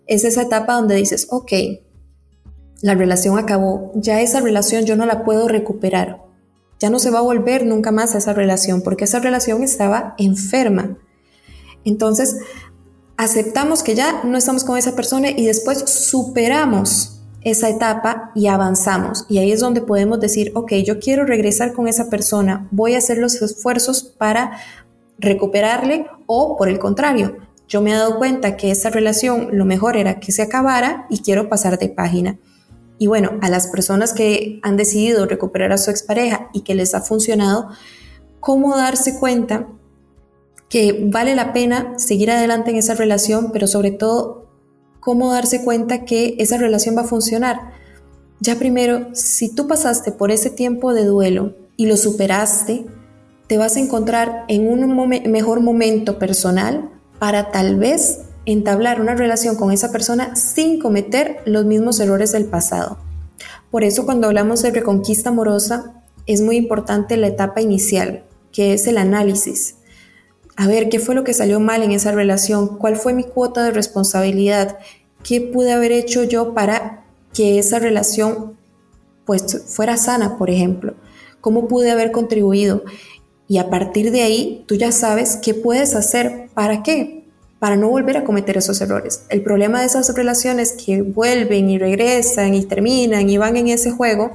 [0.07, 1.53] Es esa etapa donde dices, ok,
[2.83, 6.23] la relación acabó, ya esa relación yo no la puedo recuperar,
[6.79, 10.15] ya no se va a volver nunca más a esa relación porque esa relación estaba
[10.19, 10.99] enferma.
[11.85, 12.37] Entonces,
[13.17, 17.16] aceptamos que ya no estamos con esa persona y después superamos
[17.47, 19.25] esa etapa y avanzamos.
[19.29, 22.99] Y ahí es donde podemos decir, ok, yo quiero regresar con esa persona, voy a
[22.99, 24.59] hacer los esfuerzos para
[25.19, 27.37] recuperarle o por el contrario,
[27.69, 31.21] yo me he dado cuenta que esa relación lo mejor era que se acabara y
[31.21, 32.37] quiero pasar de página.
[32.99, 36.95] Y bueno, a las personas que han decidido recuperar a su expareja y que les
[36.95, 37.69] ha funcionado,
[38.41, 39.69] ¿cómo darse cuenta
[40.69, 44.46] que vale la pena seguir adelante en esa relación, pero sobre todo
[45.07, 47.61] cómo darse cuenta que esa relación va a funcionar.
[48.41, 52.87] Ya primero, si tú pasaste por ese tiempo de duelo y lo superaste,
[53.47, 56.91] te vas a encontrar en un mejor momento personal
[57.21, 62.47] para tal vez entablar una relación con esa persona sin cometer los mismos errores del
[62.47, 62.99] pasado.
[63.71, 68.89] Por eso cuando hablamos de reconquista amorosa es muy importante la etapa inicial, que es
[68.89, 69.76] el análisis
[70.57, 72.79] a ver, ¿qué fue lo que salió mal en esa relación?
[72.79, 74.79] ¿Cuál fue mi cuota de responsabilidad?
[75.23, 78.57] ¿Qué pude haber hecho yo para que esa relación
[79.27, 80.95] pues fuera sana, por ejemplo?
[81.43, 82.85] ¿Cómo pude haber contribuido?
[83.49, 86.49] Y a partir de ahí, tú ya sabes qué puedes hacer.
[86.55, 87.27] ¿Para qué?
[87.59, 89.25] Para no volver a cometer esos errores.
[89.29, 93.91] El problema de esas relaciones que vuelven y regresan y terminan y van en ese
[93.91, 94.33] juego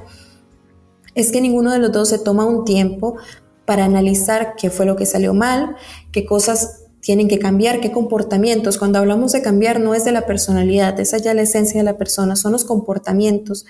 [1.14, 3.16] es que ninguno de los dos se toma un tiempo
[3.64, 5.76] para analizar qué fue lo que salió mal,
[6.10, 8.78] qué cosas tienen que cambiar, qué comportamientos.
[8.78, 11.98] Cuando hablamos de cambiar no es de la personalidad, esa ya la esencia de la
[11.98, 13.66] persona, son los comportamientos.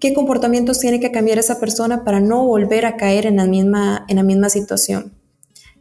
[0.00, 4.04] ¿Qué comportamientos tiene que cambiar esa persona para no volver a caer en la misma,
[4.08, 5.14] en la misma situación?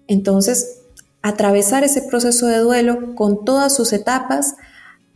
[0.08, 0.82] Entonces,
[1.22, 4.56] atravesar ese proceso de duelo con todas sus etapas,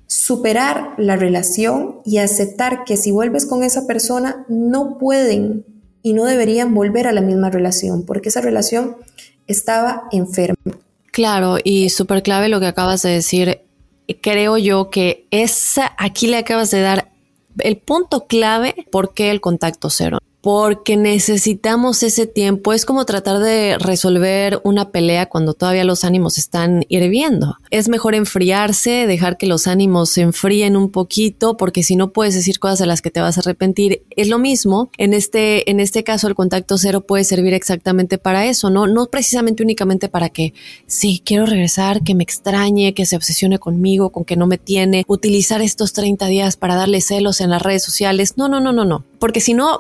[0.08, 5.66] superar la relación y aceptar que si vuelves con esa persona no pueden
[6.04, 8.98] y no deberían volver a la misma relación, porque esa relación
[9.48, 10.78] estaba enferma.
[11.12, 13.62] Claro, y súper clave lo que acabas de decir.
[14.22, 17.12] Creo yo que esa, aquí le acabas de dar
[17.60, 22.74] el punto clave por qué el contacto cero porque necesitamos ese tiempo.
[22.74, 27.56] Es como tratar de resolver una pelea cuando todavía los ánimos están hirviendo.
[27.72, 32.36] Es mejor enfriarse, dejar que los ánimos se enfríen un poquito, porque si no puedes
[32.36, 34.04] decir cosas de las que te vas a arrepentir.
[34.10, 34.92] Es lo mismo.
[34.98, 38.86] En este, en este caso, el contacto cero puede servir exactamente para eso, ¿no?
[38.86, 40.54] No precisamente únicamente para que,
[40.88, 45.06] sí, quiero regresar, que me extrañe, que se obsesione conmigo, con que no me tiene,
[45.08, 48.34] utilizar estos 30 días para darle celos en las redes sociales.
[48.36, 49.06] No, no, no, no, no.
[49.20, 49.80] Porque si no,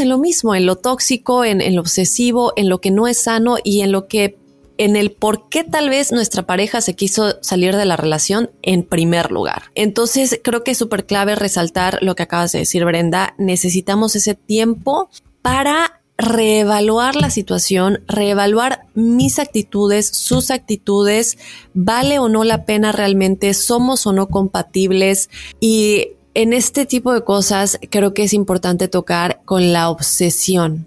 [0.00, 3.56] en lo mismo, en lo tóxico, en, lo obsesivo, en lo que no es sano
[3.62, 4.38] y en lo que
[4.78, 8.82] en el por qué tal vez nuestra pareja se quiso salir de la relación en
[8.82, 9.64] primer lugar.
[9.74, 13.34] Entonces creo que es súper clave resaltar lo que acabas de decir, Brenda.
[13.38, 15.08] Necesitamos ese tiempo
[15.40, 21.38] para reevaluar la situación, reevaluar mis actitudes, sus actitudes,
[21.74, 25.28] vale o no la pena realmente, somos o no compatibles
[25.60, 30.86] y en este tipo de cosas creo que es importante tocar con la obsesión.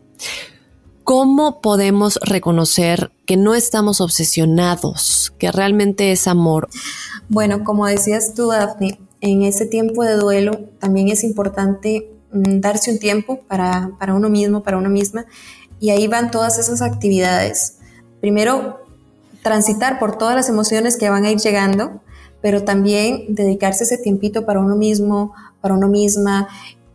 [1.03, 6.69] ¿Cómo podemos reconocer que no estamos obsesionados, que realmente es amor?
[7.29, 12.91] Bueno, como decías tú, Daphne, en ese tiempo de duelo también es importante mm, darse
[12.91, 15.25] un tiempo para, para uno mismo, para uno misma,
[15.79, 17.77] y ahí van todas esas actividades.
[18.21, 18.85] Primero,
[19.41, 22.01] transitar por todas las emociones que van a ir llegando,
[22.41, 26.47] pero también dedicarse ese tiempito para uno mismo, para uno misma,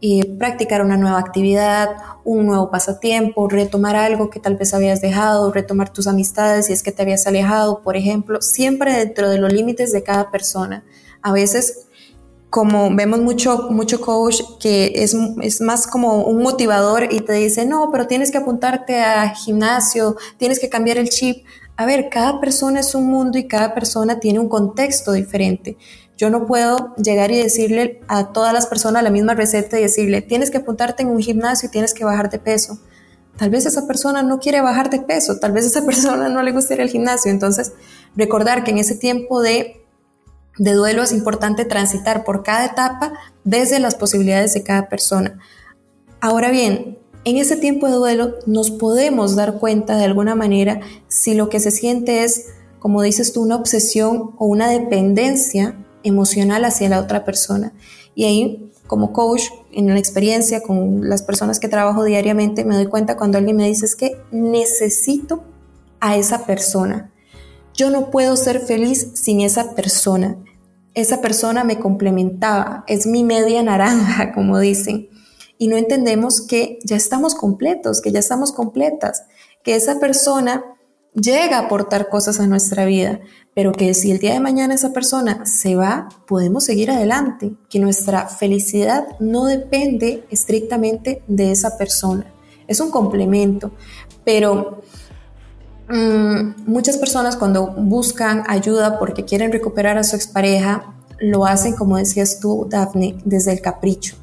[0.07, 5.50] y practicar una nueva actividad, un nuevo pasatiempo, retomar algo que tal vez habías dejado,
[5.50, 9.50] retomar tus amistades si es que te habías alejado, por ejemplo, siempre dentro de los
[9.50, 10.85] límites de cada persona.
[11.22, 11.87] A veces,
[12.50, 17.64] como vemos mucho, mucho coach que es, es más como un motivador y te dice,
[17.64, 21.46] no, pero tienes que apuntarte a gimnasio, tienes que cambiar el chip.
[21.77, 25.77] A ver, cada persona es un mundo y cada persona tiene un contexto diferente.
[26.17, 30.23] Yo no puedo llegar y decirle a todas las personas la misma receta y decirle,
[30.23, 32.79] tienes que apuntarte en un gimnasio y tienes que bajar de peso.
[33.37, 36.53] Tal vez esa persona no quiere bajar de peso, tal vez esa persona no le
[36.53, 37.33] gusta ir al gimnasio.
[37.33, 37.73] Entonces,
[38.15, 39.85] recordar que en ese tiempo de,
[40.59, 45.41] de duelo es importante transitar por cada etapa desde las posibilidades de cada persona.
[46.21, 51.35] Ahora bien, en ese tiempo de duelo nos podemos dar cuenta de alguna manera si
[51.35, 52.47] lo que se siente es,
[52.79, 57.73] como dices tú, una obsesión o una dependencia emocional hacia la otra persona.
[58.15, 62.87] Y ahí, como coach, en la experiencia con las personas que trabajo diariamente, me doy
[62.87, 65.43] cuenta cuando alguien me dice es que necesito
[66.01, 67.11] a esa persona.
[67.73, 70.37] Yo no puedo ser feliz sin esa persona.
[70.93, 75.09] Esa persona me complementaba, es mi media naranja, como dicen
[75.59, 79.25] y no entendemos que ya estamos completos, que ya estamos completas,
[79.62, 80.64] que esa persona
[81.14, 83.21] llega a aportar cosas a nuestra vida,
[83.55, 87.79] pero que si el día de mañana esa persona se va, podemos seguir adelante, que
[87.79, 92.27] nuestra felicidad no depende estrictamente de esa persona,
[92.67, 93.71] es un complemento,
[94.25, 94.83] pero
[95.88, 101.97] mm, muchas personas cuando buscan ayuda porque quieren recuperar a su expareja, lo hacen, como
[101.97, 104.17] decías tú, Daphne, desde el capricho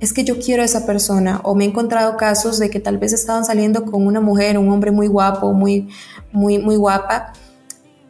[0.00, 2.98] es que yo quiero a esa persona o me he encontrado casos de que tal
[2.98, 5.88] vez estaban saliendo con una mujer, un hombre muy guapo, muy,
[6.32, 7.32] muy, muy guapa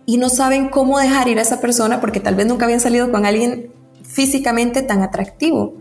[0.05, 3.11] y no saben cómo dejar ir a esa persona porque tal vez nunca habían salido
[3.11, 3.72] con alguien
[4.03, 5.74] físicamente tan atractivo.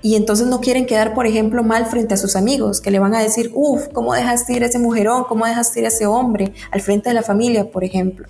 [0.00, 3.14] Y entonces no quieren quedar, por ejemplo, mal frente a sus amigos, que le van
[3.14, 5.24] a decir, uff, ¿cómo dejaste ir a ese mujerón?
[5.24, 6.52] ¿Cómo dejaste ir a ese hombre?
[6.70, 8.28] Al frente de la familia, por ejemplo.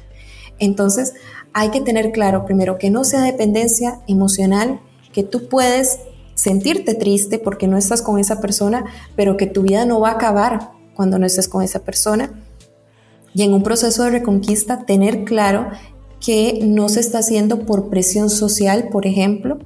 [0.58, 1.12] Entonces
[1.52, 4.80] hay que tener claro, primero, que no sea dependencia emocional,
[5.12, 5.98] que tú puedes
[6.34, 8.84] sentirte triste porque no estás con esa persona,
[9.16, 12.32] pero que tu vida no va a acabar cuando no estés con esa persona.
[13.34, 15.68] Y en un proceso de reconquista, tener claro
[16.24, 19.58] que no se está haciendo por presión social, por ejemplo,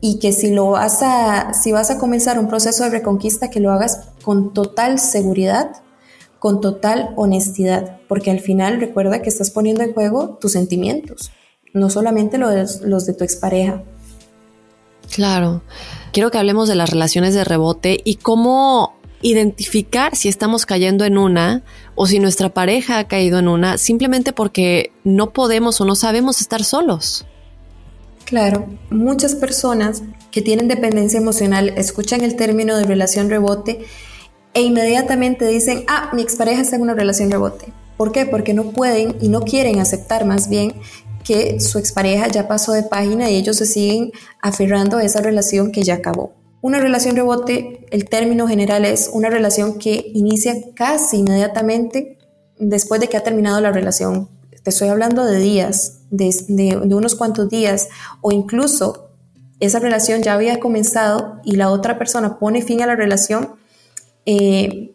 [0.00, 3.60] y que si lo vas a si vas a comenzar un proceso de reconquista que
[3.60, 5.82] lo hagas con total seguridad,
[6.38, 11.32] con total honestidad, porque al final recuerda que estás poniendo en juego tus sentimientos,
[11.72, 13.82] no solamente los, los de tu expareja.
[15.10, 15.62] Claro.
[16.12, 21.16] Quiero que hablemos de las relaciones de rebote y cómo identificar si estamos cayendo en
[21.16, 21.62] una
[21.94, 26.40] o si nuestra pareja ha caído en una simplemente porque no podemos o no sabemos
[26.40, 27.26] estar solos.
[28.26, 33.86] Claro, muchas personas que tienen dependencia emocional escuchan el término de relación rebote
[34.52, 37.72] e inmediatamente dicen, ah, mi expareja está en una relación rebote.
[37.96, 38.26] ¿Por qué?
[38.26, 40.74] Porque no pueden y no quieren aceptar más bien
[41.24, 45.72] que su expareja ya pasó de página y ellos se siguen aferrando a esa relación
[45.72, 46.34] que ya acabó.
[46.60, 52.18] Una relación rebote, el término general es una relación que inicia casi inmediatamente
[52.58, 54.28] después de que ha terminado la relación.
[54.62, 57.88] Te estoy hablando de días, de, unos cuantos días,
[58.22, 59.10] o incluso
[59.60, 63.56] esa relación ya había comenzado y la otra persona pone fin a la relación
[64.24, 64.94] eh,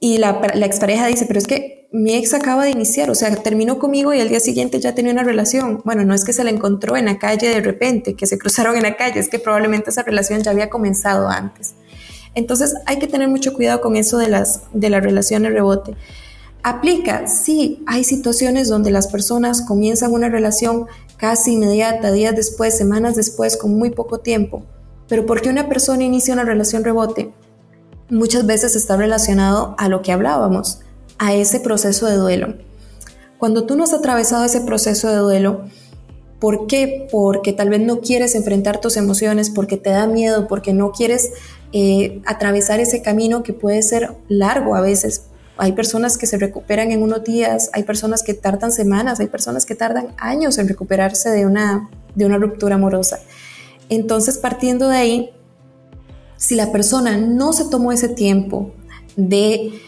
[0.00, 3.32] y la, la expareja dice, pero es que mi ex acaba de iniciar, o sea,
[3.36, 5.80] terminó conmigo y al día siguiente ya tenía una relación.
[5.84, 8.74] Bueno, no es que se la encontró en la calle de repente, que se cruzaron
[8.74, 11.76] en la calle, es que probablemente esa relación ya había comenzado antes.
[12.34, 15.94] Entonces hay que tener mucho cuidado con eso de las, de las relaciones rebote.
[16.64, 20.86] Aplica, sí, hay situaciones donde las personas comienzan una relación
[21.16, 24.64] casi inmediata, días después, semanas después, con muy poco tiempo.
[25.06, 27.32] Pero porque una persona inicia una relación rebote,
[28.10, 30.80] muchas veces está relacionado a lo que hablábamos,
[31.18, 32.54] a ese proceso de duelo.
[33.38, 35.64] Cuando tú no has atravesado ese proceso de duelo,
[36.38, 37.08] ¿por qué?
[37.10, 41.30] Porque tal vez no quieres enfrentar tus emociones, porque te da miedo, porque no quieres
[41.72, 45.26] eh, atravesar ese camino que puede ser largo a veces.
[45.56, 49.66] Hay personas que se recuperan en unos días, hay personas que tardan semanas, hay personas
[49.66, 53.20] que tardan años en recuperarse de una, de una ruptura amorosa.
[53.88, 55.30] Entonces, partiendo de ahí,
[56.36, 58.72] si la persona no se tomó ese tiempo
[59.16, 59.80] de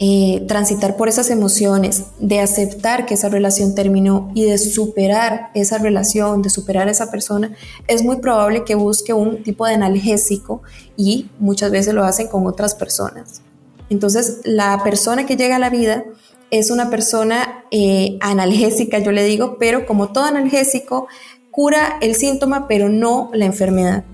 [0.00, 5.78] eh, transitar por esas emociones, de aceptar que esa relación terminó y de superar esa
[5.78, 7.54] relación, de superar a esa persona,
[7.86, 10.62] es muy probable que busque un tipo de analgésico
[10.96, 13.42] y muchas veces lo hacen con otras personas.
[13.88, 16.04] Entonces, la persona que llega a la vida
[16.50, 21.06] es una persona eh, analgésica, yo le digo, pero como todo analgésico,
[21.50, 24.04] cura el síntoma, pero no la enfermedad.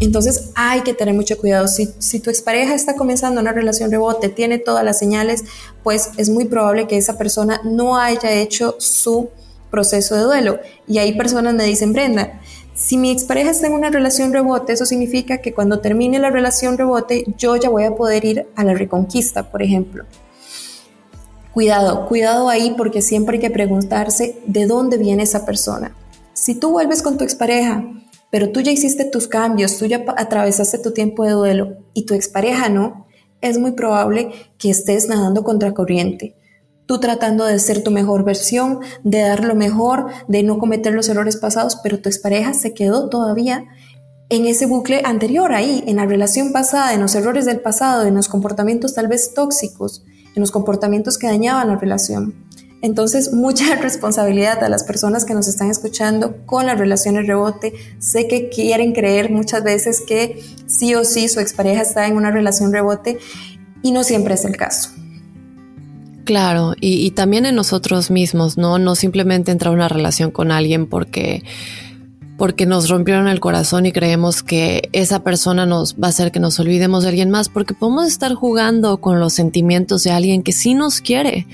[0.00, 1.68] Entonces hay que tener mucho cuidado.
[1.68, 5.44] Si, si, tu expareja está comenzando una relación rebote, tiene todas las señales,
[5.82, 9.30] pues es muy probable que esa persona no haya hecho su
[9.70, 10.58] proceso de duelo.
[10.86, 12.40] Y hay personas me dicen, Brenda,
[12.74, 16.78] si mi expareja está en una relación rebote, eso significa que cuando termine la relación
[16.78, 20.04] rebote, yo ya voy a poder ir a la reconquista, por ejemplo.
[21.52, 25.92] Cuidado, cuidado ahí porque siempre hay que preguntarse de dónde viene esa persona.
[26.32, 27.84] Si tú vuelves con tu expareja
[28.30, 32.14] pero tú ya hiciste tus cambios, tú ya atravesaste tu tiempo de duelo y tu
[32.14, 33.06] expareja no,
[33.40, 36.34] es muy probable que estés nadando contra corriente.
[36.86, 41.08] Tú tratando de ser tu mejor versión, de dar lo mejor, de no cometer los
[41.08, 43.66] errores pasados, pero tu expareja se quedó todavía
[44.30, 48.14] en ese bucle anterior, ahí, en la relación pasada, en los errores del pasado, en
[48.14, 50.04] los comportamientos tal vez tóxicos,
[50.34, 52.47] en los comportamientos que dañaban la relación.
[52.82, 57.74] Entonces, mucha responsabilidad a las personas que nos están escuchando con las relaciones rebote.
[57.98, 62.30] Sé que quieren creer muchas veces que sí o sí su expareja está en una
[62.30, 63.18] relación rebote
[63.82, 64.90] y no siempre es el caso.
[66.24, 68.78] Claro, y, también en nosotros mismos, ¿no?
[68.78, 71.42] No simplemente entrar a una relación con alguien porque
[72.38, 76.38] porque nos rompieron el corazón y creemos que esa persona nos va a hacer que
[76.38, 80.52] nos olvidemos de alguien más, porque podemos estar jugando con los sentimientos de alguien que
[80.52, 81.48] sí nos quiere.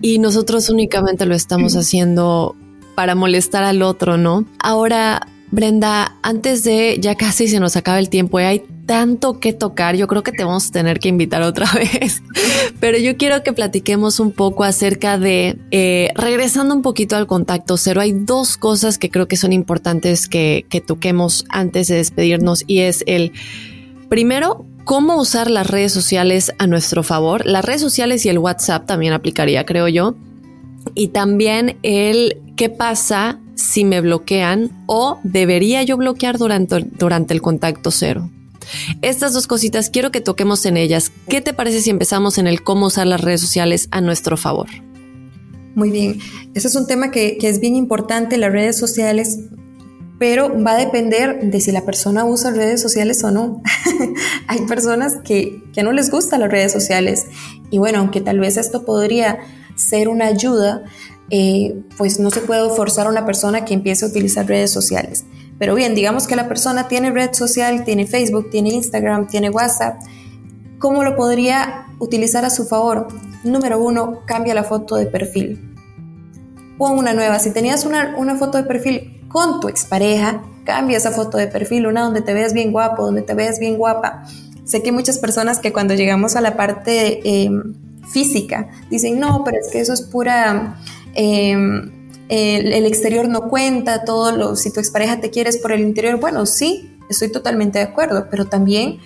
[0.00, 2.54] Y nosotros únicamente lo estamos haciendo
[2.94, 4.44] para molestar al otro, ¿no?
[4.60, 9.52] Ahora, Brenda, antes de ya casi se nos acaba el tiempo y hay tanto que
[9.52, 12.22] tocar, yo creo que te vamos a tener que invitar otra vez,
[12.80, 17.76] pero yo quiero que platiquemos un poco acerca de, eh, regresando un poquito al contacto
[17.76, 22.64] cero, hay dos cosas que creo que son importantes que, que toquemos antes de despedirnos
[22.66, 23.32] y es el,
[24.08, 27.46] primero, cómo usar las redes sociales a nuestro favor.
[27.46, 30.16] Las redes sociales y el WhatsApp también aplicaría, creo yo.
[30.94, 37.42] Y también el qué pasa si me bloquean o debería yo bloquear durante, durante el
[37.42, 38.30] contacto cero.
[39.02, 41.12] Estas dos cositas quiero que toquemos en ellas.
[41.28, 44.68] ¿Qué te parece si empezamos en el cómo usar las redes sociales a nuestro favor?
[45.74, 46.18] Muy bien,
[46.54, 49.38] ese es un tema que, es bien importante, las redes sociales,
[50.18, 53.62] pero va a depender de si la persona usa redes sociales o no.
[54.48, 57.26] Hay personas que, que no les gustan las redes sociales
[57.70, 59.38] y bueno, aunque tal vez esto podría
[59.82, 60.82] ser una ayuda,
[61.30, 65.24] eh, pues no se puede forzar a una persona que empiece a utilizar redes sociales.
[65.58, 70.00] Pero bien, digamos que la persona tiene red social, tiene Facebook, tiene Instagram, tiene WhatsApp.
[70.78, 73.08] ¿Cómo lo podría utilizar a su favor?
[73.44, 75.74] Número uno, cambia la foto de perfil.
[76.78, 77.38] Pon una nueva.
[77.38, 81.86] Si tenías una, una foto de perfil con tu expareja, cambia esa foto de perfil,
[81.86, 84.24] una donde te veas bien guapo, donde te veas bien guapa.
[84.64, 87.74] sé que muchas personas que cuando llegamos a la parte em,
[88.08, 88.68] física.
[88.90, 90.78] Dicen, no, pero es que eso es pura...
[91.14, 96.18] Em, el, exterior no cuenta, todo lo, si tu expareja te quieres por el interior,
[96.18, 99.00] bueno, sí, estoy totalmente de acuerdo, pero también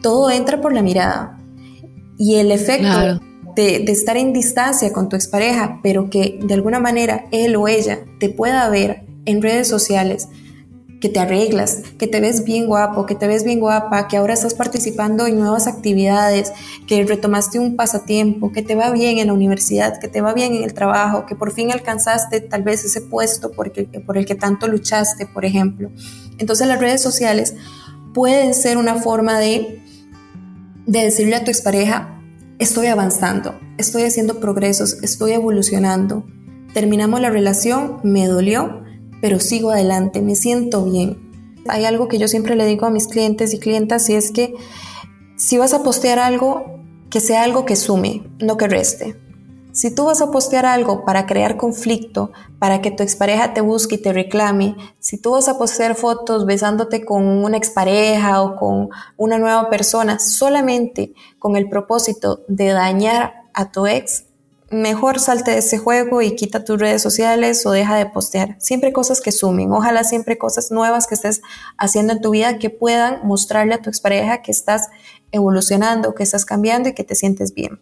[0.00, 1.38] todo entra por la mirada.
[2.16, 3.20] Y el efecto
[3.54, 7.68] de, de, estar en distancia con tu expareja, pero que de alguna manera él o
[7.68, 10.28] ella te pueda ver en redes sociales,
[11.00, 14.34] que te arreglas, que te ves bien guapo, que te ves bien guapa, que ahora
[14.34, 16.52] estás participando en nuevas actividades,
[16.86, 20.54] que retomaste un pasatiempo, que te va bien en la universidad, que te va bien
[20.54, 24.26] en el trabajo, que por fin alcanzaste tal vez ese puesto por el, por el
[24.26, 25.90] que tanto luchaste, por ejemplo.
[26.38, 27.54] Entonces las redes sociales
[28.12, 29.82] pueden ser una forma de,
[30.86, 32.20] de decirle a tu expareja,
[32.58, 36.26] estoy avanzando, estoy haciendo progresos, estoy evolucionando.
[36.74, 38.84] Terminamos la relación, me dolió,
[39.20, 41.30] pero sigo adelante, me siento bien.
[41.68, 44.54] Hay algo que yo siempre le digo a mis clientes y clientas y es que
[45.36, 49.16] si vas a postear algo, que sea algo que sume, no que reste.
[49.72, 53.94] Si tú vas a postear algo para crear conflicto, para que tu expareja te busque
[53.94, 58.88] y te reclame, si tú vas a postear fotos besándote con una expareja o con
[59.16, 64.24] una nueva persona solamente con el propósito de dañar a tu ex,
[64.70, 68.56] mejor salte de ese juego y quita tus redes sociales o deja de postear.
[68.58, 71.42] Siempre cosas que sumen, ojalá siempre cosas nuevas que estés
[71.76, 74.88] haciendo en tu vida que puedan mostrarle a tu expareja que estás
[75.32, 77.80] evolucionando, que estás cambiando y que te sientes bien.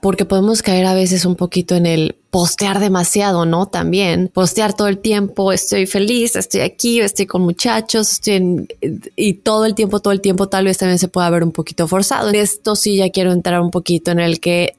[0.00, 3.66] Porque podemos caer a veces un poquito en el postear demasiado, ¿no?
[3.66, 8.68] También postear todo el tiempo, estoy feliz, estoy aquí, estoy con muchachos, estoy
[9.16, 11.88] y todo el tiempo, todo el tiempo tal vez también se pueda ver un poquito
[11.88, 12.28] forzado.
[12.30, 14.76] Esto sí ya quiero entrar un poquito en el que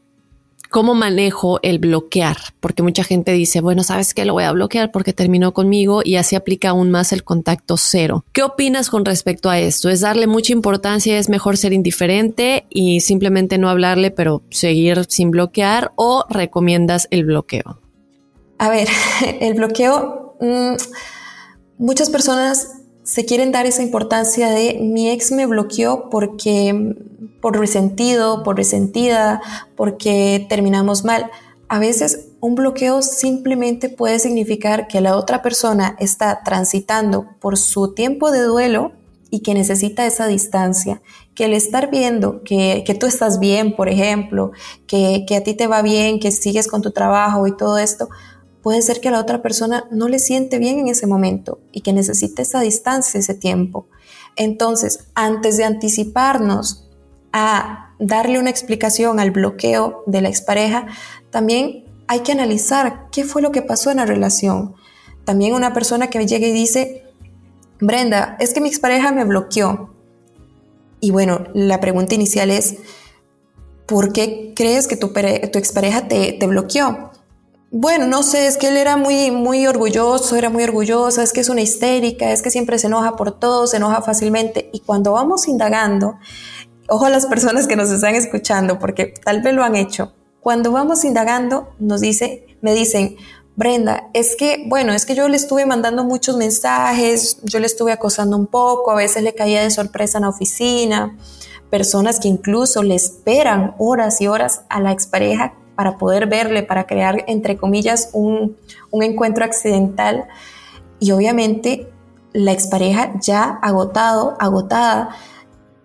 [0.75, 2.35] ¿Cómo manejo el bloquear?
[2.59, 4.25] Porque mucha gente dice, bueno, ¿sabes qué?
[4.25, 8.25] Lo voy a bloquear porque terminó conmigo y así aplica aún más el contacto cero.
[8.33, 9.89] ¿Qué opinas con respecto a esto?
[9.89, 11.17] ¿Es darle mucha importancia?
[11.17, 15.93] ¿Es mejor ser indiferente y simplemente no hablarle pero seguir sin bloquear?
[15.95, 17.79] ¿O recomiendas el bloqueo?
[18.57, 18.89] A ver,
[19.39, 20.75] el bloqueo, mm,
[21.77, 26.95] muchas personas se quieren dar esa importancia de mi ex me bloqueó porque
[27.39, 29.41] por resentido, por resentida,
[29.75, 31.29] porque terminamos mal.
[31.69, 37.93] A veces un bloqueo simplemente puede significar que la otra persona está transitando por su
[37.93, 38.93] tiempo de duelo
[39.29, 41.03] y que necesita esa distancia,
[41.35, 44.51] que el estar viendo que, que tú estás bien, por ejemplo,
[44.87, 48.09] que, que a ti te va bien, que sigues con tu trabajo y todo esto,
[48.65, 51.93] puede ser que la otra persona no le siente bien en ese momento y que
[51.93, 53.85] necesite esa distancia, ese tiempo.
[54.35, 56.89] Entonces, antes de anticiparnos
[57.31, 60.87] a darle una explicación al bloqueo de la expareja,
[61.29, 64.73] también hay que analizar qué fue lo que pasó en la relación.
[65.25, 67.03] También una persona que llega y dice,
[67.79, 69.93] Brenda, es que mi expareja me bloqueó.
[71.01, 72.77] Y bueno, la pregunta inicial es,
[73.85, 77.11] ¿por qué crees que tu, tu expareja te, te bloqueó?
[77.71, 81.41] Bueno, no sé, es que él era muy, muy orgulloso, era muy orgullosa, es que
[81.41, 84.69] es una histérica, es que siempre se enoja por todo, se enoja fácilmente.
[84.71, 86.17] Y cuando vamos indagando,
[86.87, 90.13] ojo a las personas que nos están escuchando, porque tal vez lo han hecho.
[90.39, 93.17] Cuando vamos indagando, nos dice, me dicen,
[93.55, 97.91] Brenda, es que, bueno, es que yo le estuve mandando muchos mensajes, yo le estuve
[97.91, 101.17] acosando un poco, a veces le caía de sorpresa en la oficina,
[101.69, 106.87] personas que incluso le esperan horas y horas a la expareja para poder verle, para
[106.87, 108.57] crear, entre comillas, un,
[108.91, 110.25] encuentro accidental.
[110.99, 111.87] Y obviamente
[112.33, 115.09] la expareja ya agotado, agotada,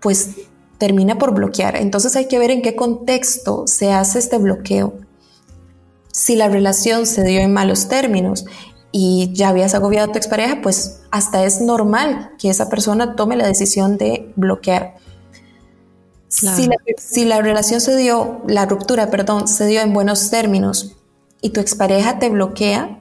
[0.00, 0.36] pues
[0.78, 1.76] termina por bloquear.
[1.76, 4.94] Entonces hay que ver en qué contexto se hace este bloqueo.
[6.12, 8.46] Si la relación se dio en malos términos
[8.92, 13.36] y ya habías agobiado a tu expareja, pues hasta es normal que esa persona tome
[13.36, 14.96] la decisión de bloquear.
[16.30, 20.96] Si, la, relación se dio, la ruptura, perdón, se dio en buenos términos
[21.40, 23.00] y tu expareja te bloquea,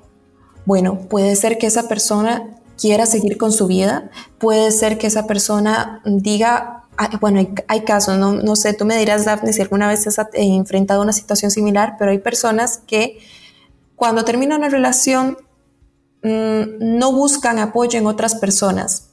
[0.66, 4.10] bueno, puede ser que esa persona quiera seguir con su vida,
[4.40, 6.88] puede ser que esa persona diga,
[7.22, 11.04] bueno, hay, casos, no, sé, tú me dirás, Daphne, si alguna vez has eh, enfrentado
[11.04, 13.20] una situación similar, pero hay personas que
[13.96, 15.38] cuando termina una relación
[16.24, 19.09] mm, no buscan apoyo en otras personas,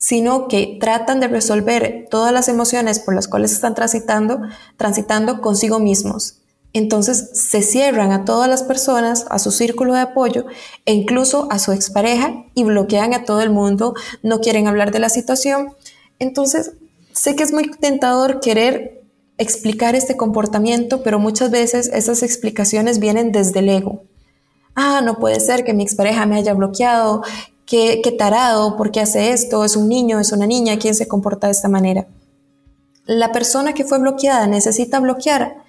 [0.00, 4.40] sino que tratan de resolver todas las emociones por las cuales están transitando,
[4.78, 6.38] transitando consigo mismos.
[6.72, 10.46] Entonces se cierran a todas las personas, a su círculo de apoyo
[10.86, 15.00] e incluso a su expareja y bloquean a todo el mundo, no quieren hablar de
[15.00, 15.74] la situación.
[16.18, 16.72] Entonces
[17.12, 19.04] sé que es muy tentador querer
[19.36, 24.04] explicar este comportamiento, pero muchas veces esas explicaciones vienen desde el ego.
[24.74, 27.22] Ah, no puede ser que mi expareja me haya bloqueado,
[27.70, 31.46] qué, tarado, por qué hace esto, es un niño, es una niña, quién se comporta
[31.46, 32.08] de esta manera.
[33.06, 35.64] la persona que fue bloqueada necesita bloquear.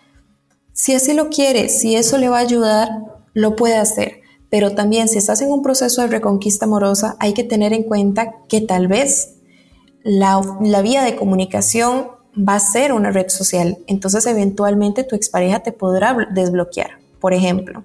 [0.73, 2.89] Si así lo quiere, si eso le va a ayudar,
[3.33, 4.21] lo puede hacer.
[4.49, 8.33] Pero también si estás en un proceso de reconquista amorosa, hay que tener en cuenta
[8.47, 9.35] que tal vez
[10.03, 13.79] la, la vía de comunicación va a ser una red social.
[13.87, 17.83] Entonces eventualmente tu expareja te podrá desbloquear, por ejemplo.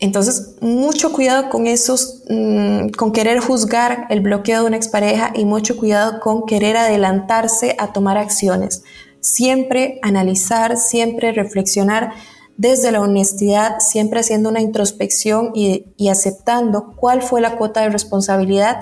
[0.00, 5.44] Entonces, mucho cuidado con esos, mm, con querer juzgar el bloqueo de una expareja y
[5.44, 8.82] mucho cuidado con querer adelantarse a tomar acciones.
[9.20, 12.14] Siempre analizar, siempre reflexionar
[12.56, 18.80] desde la honestidad, siempre haciendo una introspección y, aceptando cuál fue la cuota de responsabilidad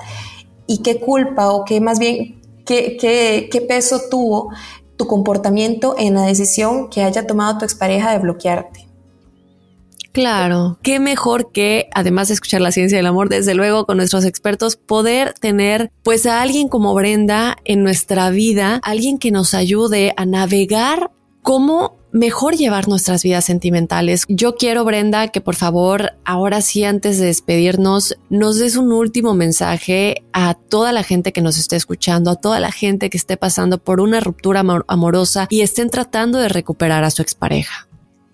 [0.68, 4.52] y qué culpa o qué más bien, qué, qué, qué peso tuvo
[4.96, 8.87] tu comportamiento en la decisión que haya tomado tu expareja de bloquearte.
[10.18, 14.24] Claro, qué mejor que, además de escuchar la ciencia del amor, desde luego con nuestros
[14.24, 20.14] expertos, poder tener pues a alguien como Brenda en nuestra vida, alguien que nos ayude
[20.16, 21.12] a navegar
[21.42, 24.24] cómo mejor llevar nuestras vidas sentimentales.
[24.28, 29.34] Yo quiero, Brenda, que por favor, ahora sí, antes de despedirnos, nos des un último
[29.34, 33.36] mensaje a toda la gente que nos esté escuchando, a toda la gente que esté
[33.36, 37.87] pasando por una ruptura amorosa y estén tratando de recuperar a su expareja.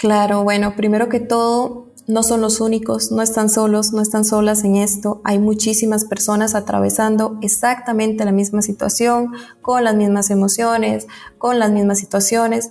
[0.05, 4.63] Claro, bueno, primero que todo, no son los únicos, no están solos, no están solas
[4.63, 5.23] en esto.
[5.25, 9.33] Hay muchísimas personas atravesando exactamente la misma situación,
[9.63, 11.07] con las mismas emociones,
[11.39, 12.71] con las mismas situaciones.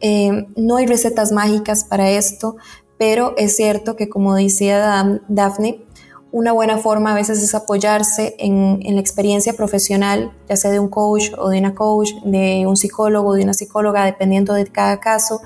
[0.00, 2.56] Eh, no hay recetas mágicas para esto,
[2.96, 5.84] pero es cierto que como decía Daphne,
[6.30, 10.80] una buena forma a veces es apoyarse en, en, la experiencia profesional, ya sea de
[10.80, 14.64] un coach o de una coach, de un psicólogo o de una psicóloga, dependiendo de
[14.64, 15.42] cada caso,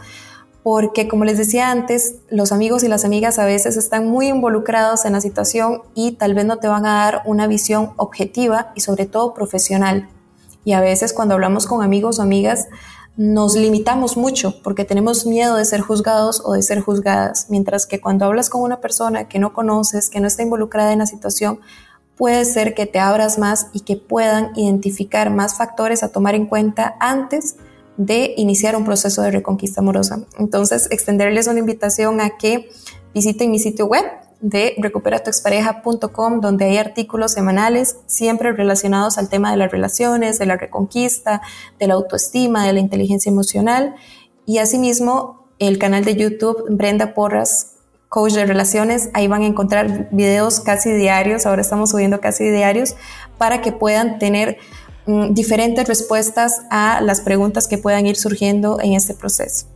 [0.67, 5.05] porque como les decía antes, los amigos y las amigas a veces están muy involucrados
[5.05, 8.81] en la situación y tal vez no te van a dar una visión objetiva y
[8.81, 10.09] sobre todo profesional.
[10.65, 12.67] Y a veces cuando hablamos con amigos o amigas
[13.17, 18.01] nos limitamos mucho porque tenemos miedo de ser juzgados o de ser juzgadas, mientras que
[18.01, 21.61] cuando hablas con una persona que no conoces, que no está involucrada en la situación,
[22.17, 26.47] puede ser que te abras más y que puedan identificar más factores a tomar en
[26.47, 27.55] cuenta antes
[27.97, 30.25] de iniciar un proceso de reconquista amorosa.
[30.39, 32.69] Entonces, extenderles una invitación a que
[33.15, 34.05] visiten mi sitio web
[34.41, 40.57] de recuperatuexpareja.com, donde hay artículos semanales siempre relacionados al tema de las relaciones, de la
[40.57, 41.41] reconquista,
[41.79, 43.95] de la autoestima, de la inteligencia emocional.
[44.45, 47.77] Y asimismo, el canal de YouTube Brenda Porras,
[48.09, 52.95] coach de relaciones, ahí van a encontrar videos casi diarios, ahora estamos subiendo casi diarios,
[53.39, 54.59] para que puedan tener
[55.31, 59.76] diferentes respuestas a las preguntas que puedan ir surgiendo en este proceso.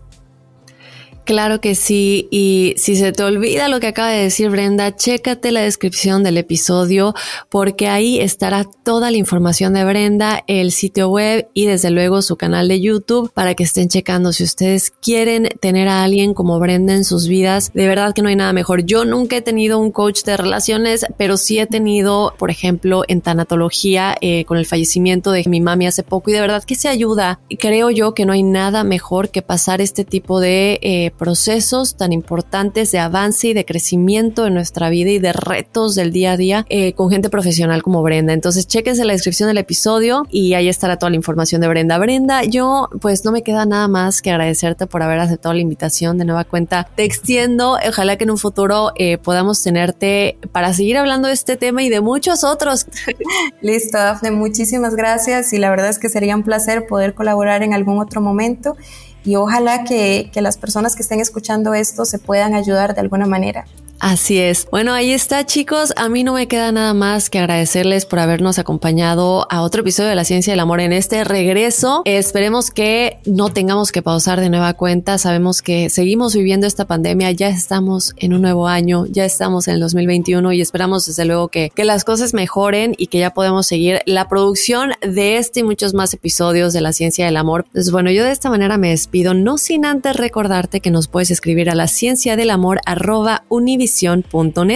[1.25, 2.29] Claro que sí.
[2.31, 6.39] Y si se te olvida lo que acaba de decir Brenda, chécate la descripción del
[6.39, 7.15] episodio
[7.49, 12.37] porque ahí estará toda la información de Brenda, el sitio web y desde luego su
[12.37, 14.33] canal de YouTube para que estén checando.
[14.33, 18.29] Si ustedes quieren tener a alguien como Brenda en sus vidas, de verdad que no
[18.29, 18.85] hay nada mejor.
[18.85, 23.21] Yo nunca he tenido un coach de relaciones, pero sí he tenido, por ejemplo, en
[23.21, 26.89] tanatología eh, con el fallecimiento de mi mami hace poco y de verdad que se
[26.89, 27.41] ayuda.
[27.59, 32.13] Creo yo que no hay nada mejor que pasar este tipo de eh, procesos tan
[32.13, 36.37] importantes de avance y de crecimiento en nuestra vida y de retos del día a
[36.37, 38.33] día eh, con gente profesional como Brenda.
[38.33, 41.99] Entonces, chequense la descripción del episodio y ahí estará toda la información de Brenda.
[41.99, 46.19] Brenda, yo pues no me queda nada más que agradecerte por haber aceptado la invitación
[46.19, 46.89] de nueva cuenta.
[46.95, 51.57] Te extiendo, ojalá que en un futuro eh, podamos tenerte para seguir hablando de este
[51.57, 52.87] tema y de muchos otros.
[53.63, 57.75] Listo, Dafne, muchísimas gracias y la verdad es que sería un placer poder colaborar en
[57.75, 58.77] algún otro momento
[59.25, 63.27] y ojalá que, que las personas que estén escuchando esto se puedan ayudar de alguna
[63.27, 63.67] manera.
[64.01, 64.67] Así es.
[64.71, 65.93] Bueno, ahí está chicos.
[65.97, 70.09] A mí no me queda nada más que agradecerles por habernos acompañado a otro episodio
[70.09, 72.01] de La Ciencia del Amor en este regreso.
[72.07, 75.19] Esperemos que no tengamos que pausar de nueva cuenta.
[75.19, 77.31] Sabemos que seguimos viviendo esta pandemia.
[77.33, 79.05] Ya estamos en un nuevo año.
[79.05, 83.09] Ya estamos en el 2021 y esperamos desde luego que, que las cosas mejoren y
[83.09, 87.27] que ya podemos seguir la producción de este y muchos más episodios de La Ciencia
[87.27, 87.67] del Amor.
[87.73, 91.31] Pues bueno, yo de esta manera me despido, no sin antes recordarte que nos puedes
[91.31, 93.45] escribir a la ciencia del amor arroba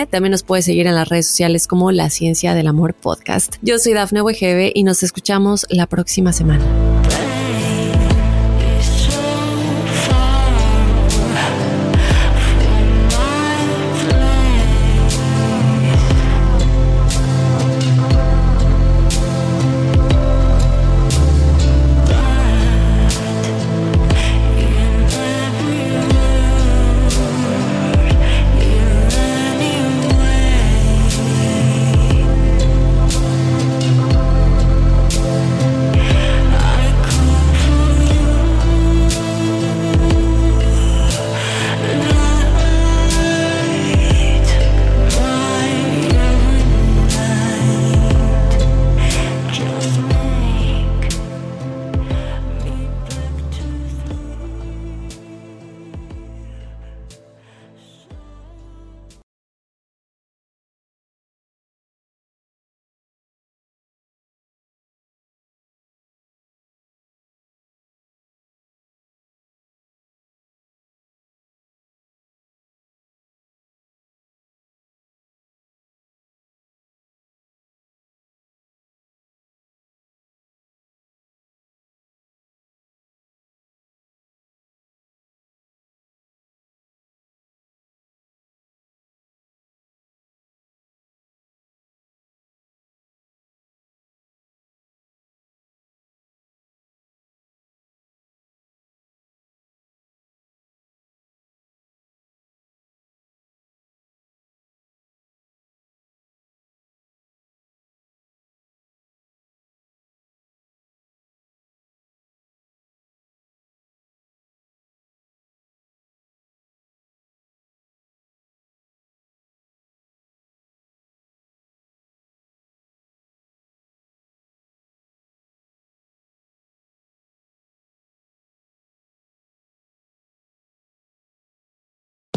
[0.07, 3.57] también nos puedes seguir en las redes sociales como La Ciencia del Amor Podcast.
[3.63, 6.94] Yo soy Dafne Wegebe y nos escuchamos la próxima semana.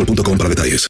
[0.00, 0.88] boostmobile.com para detalles.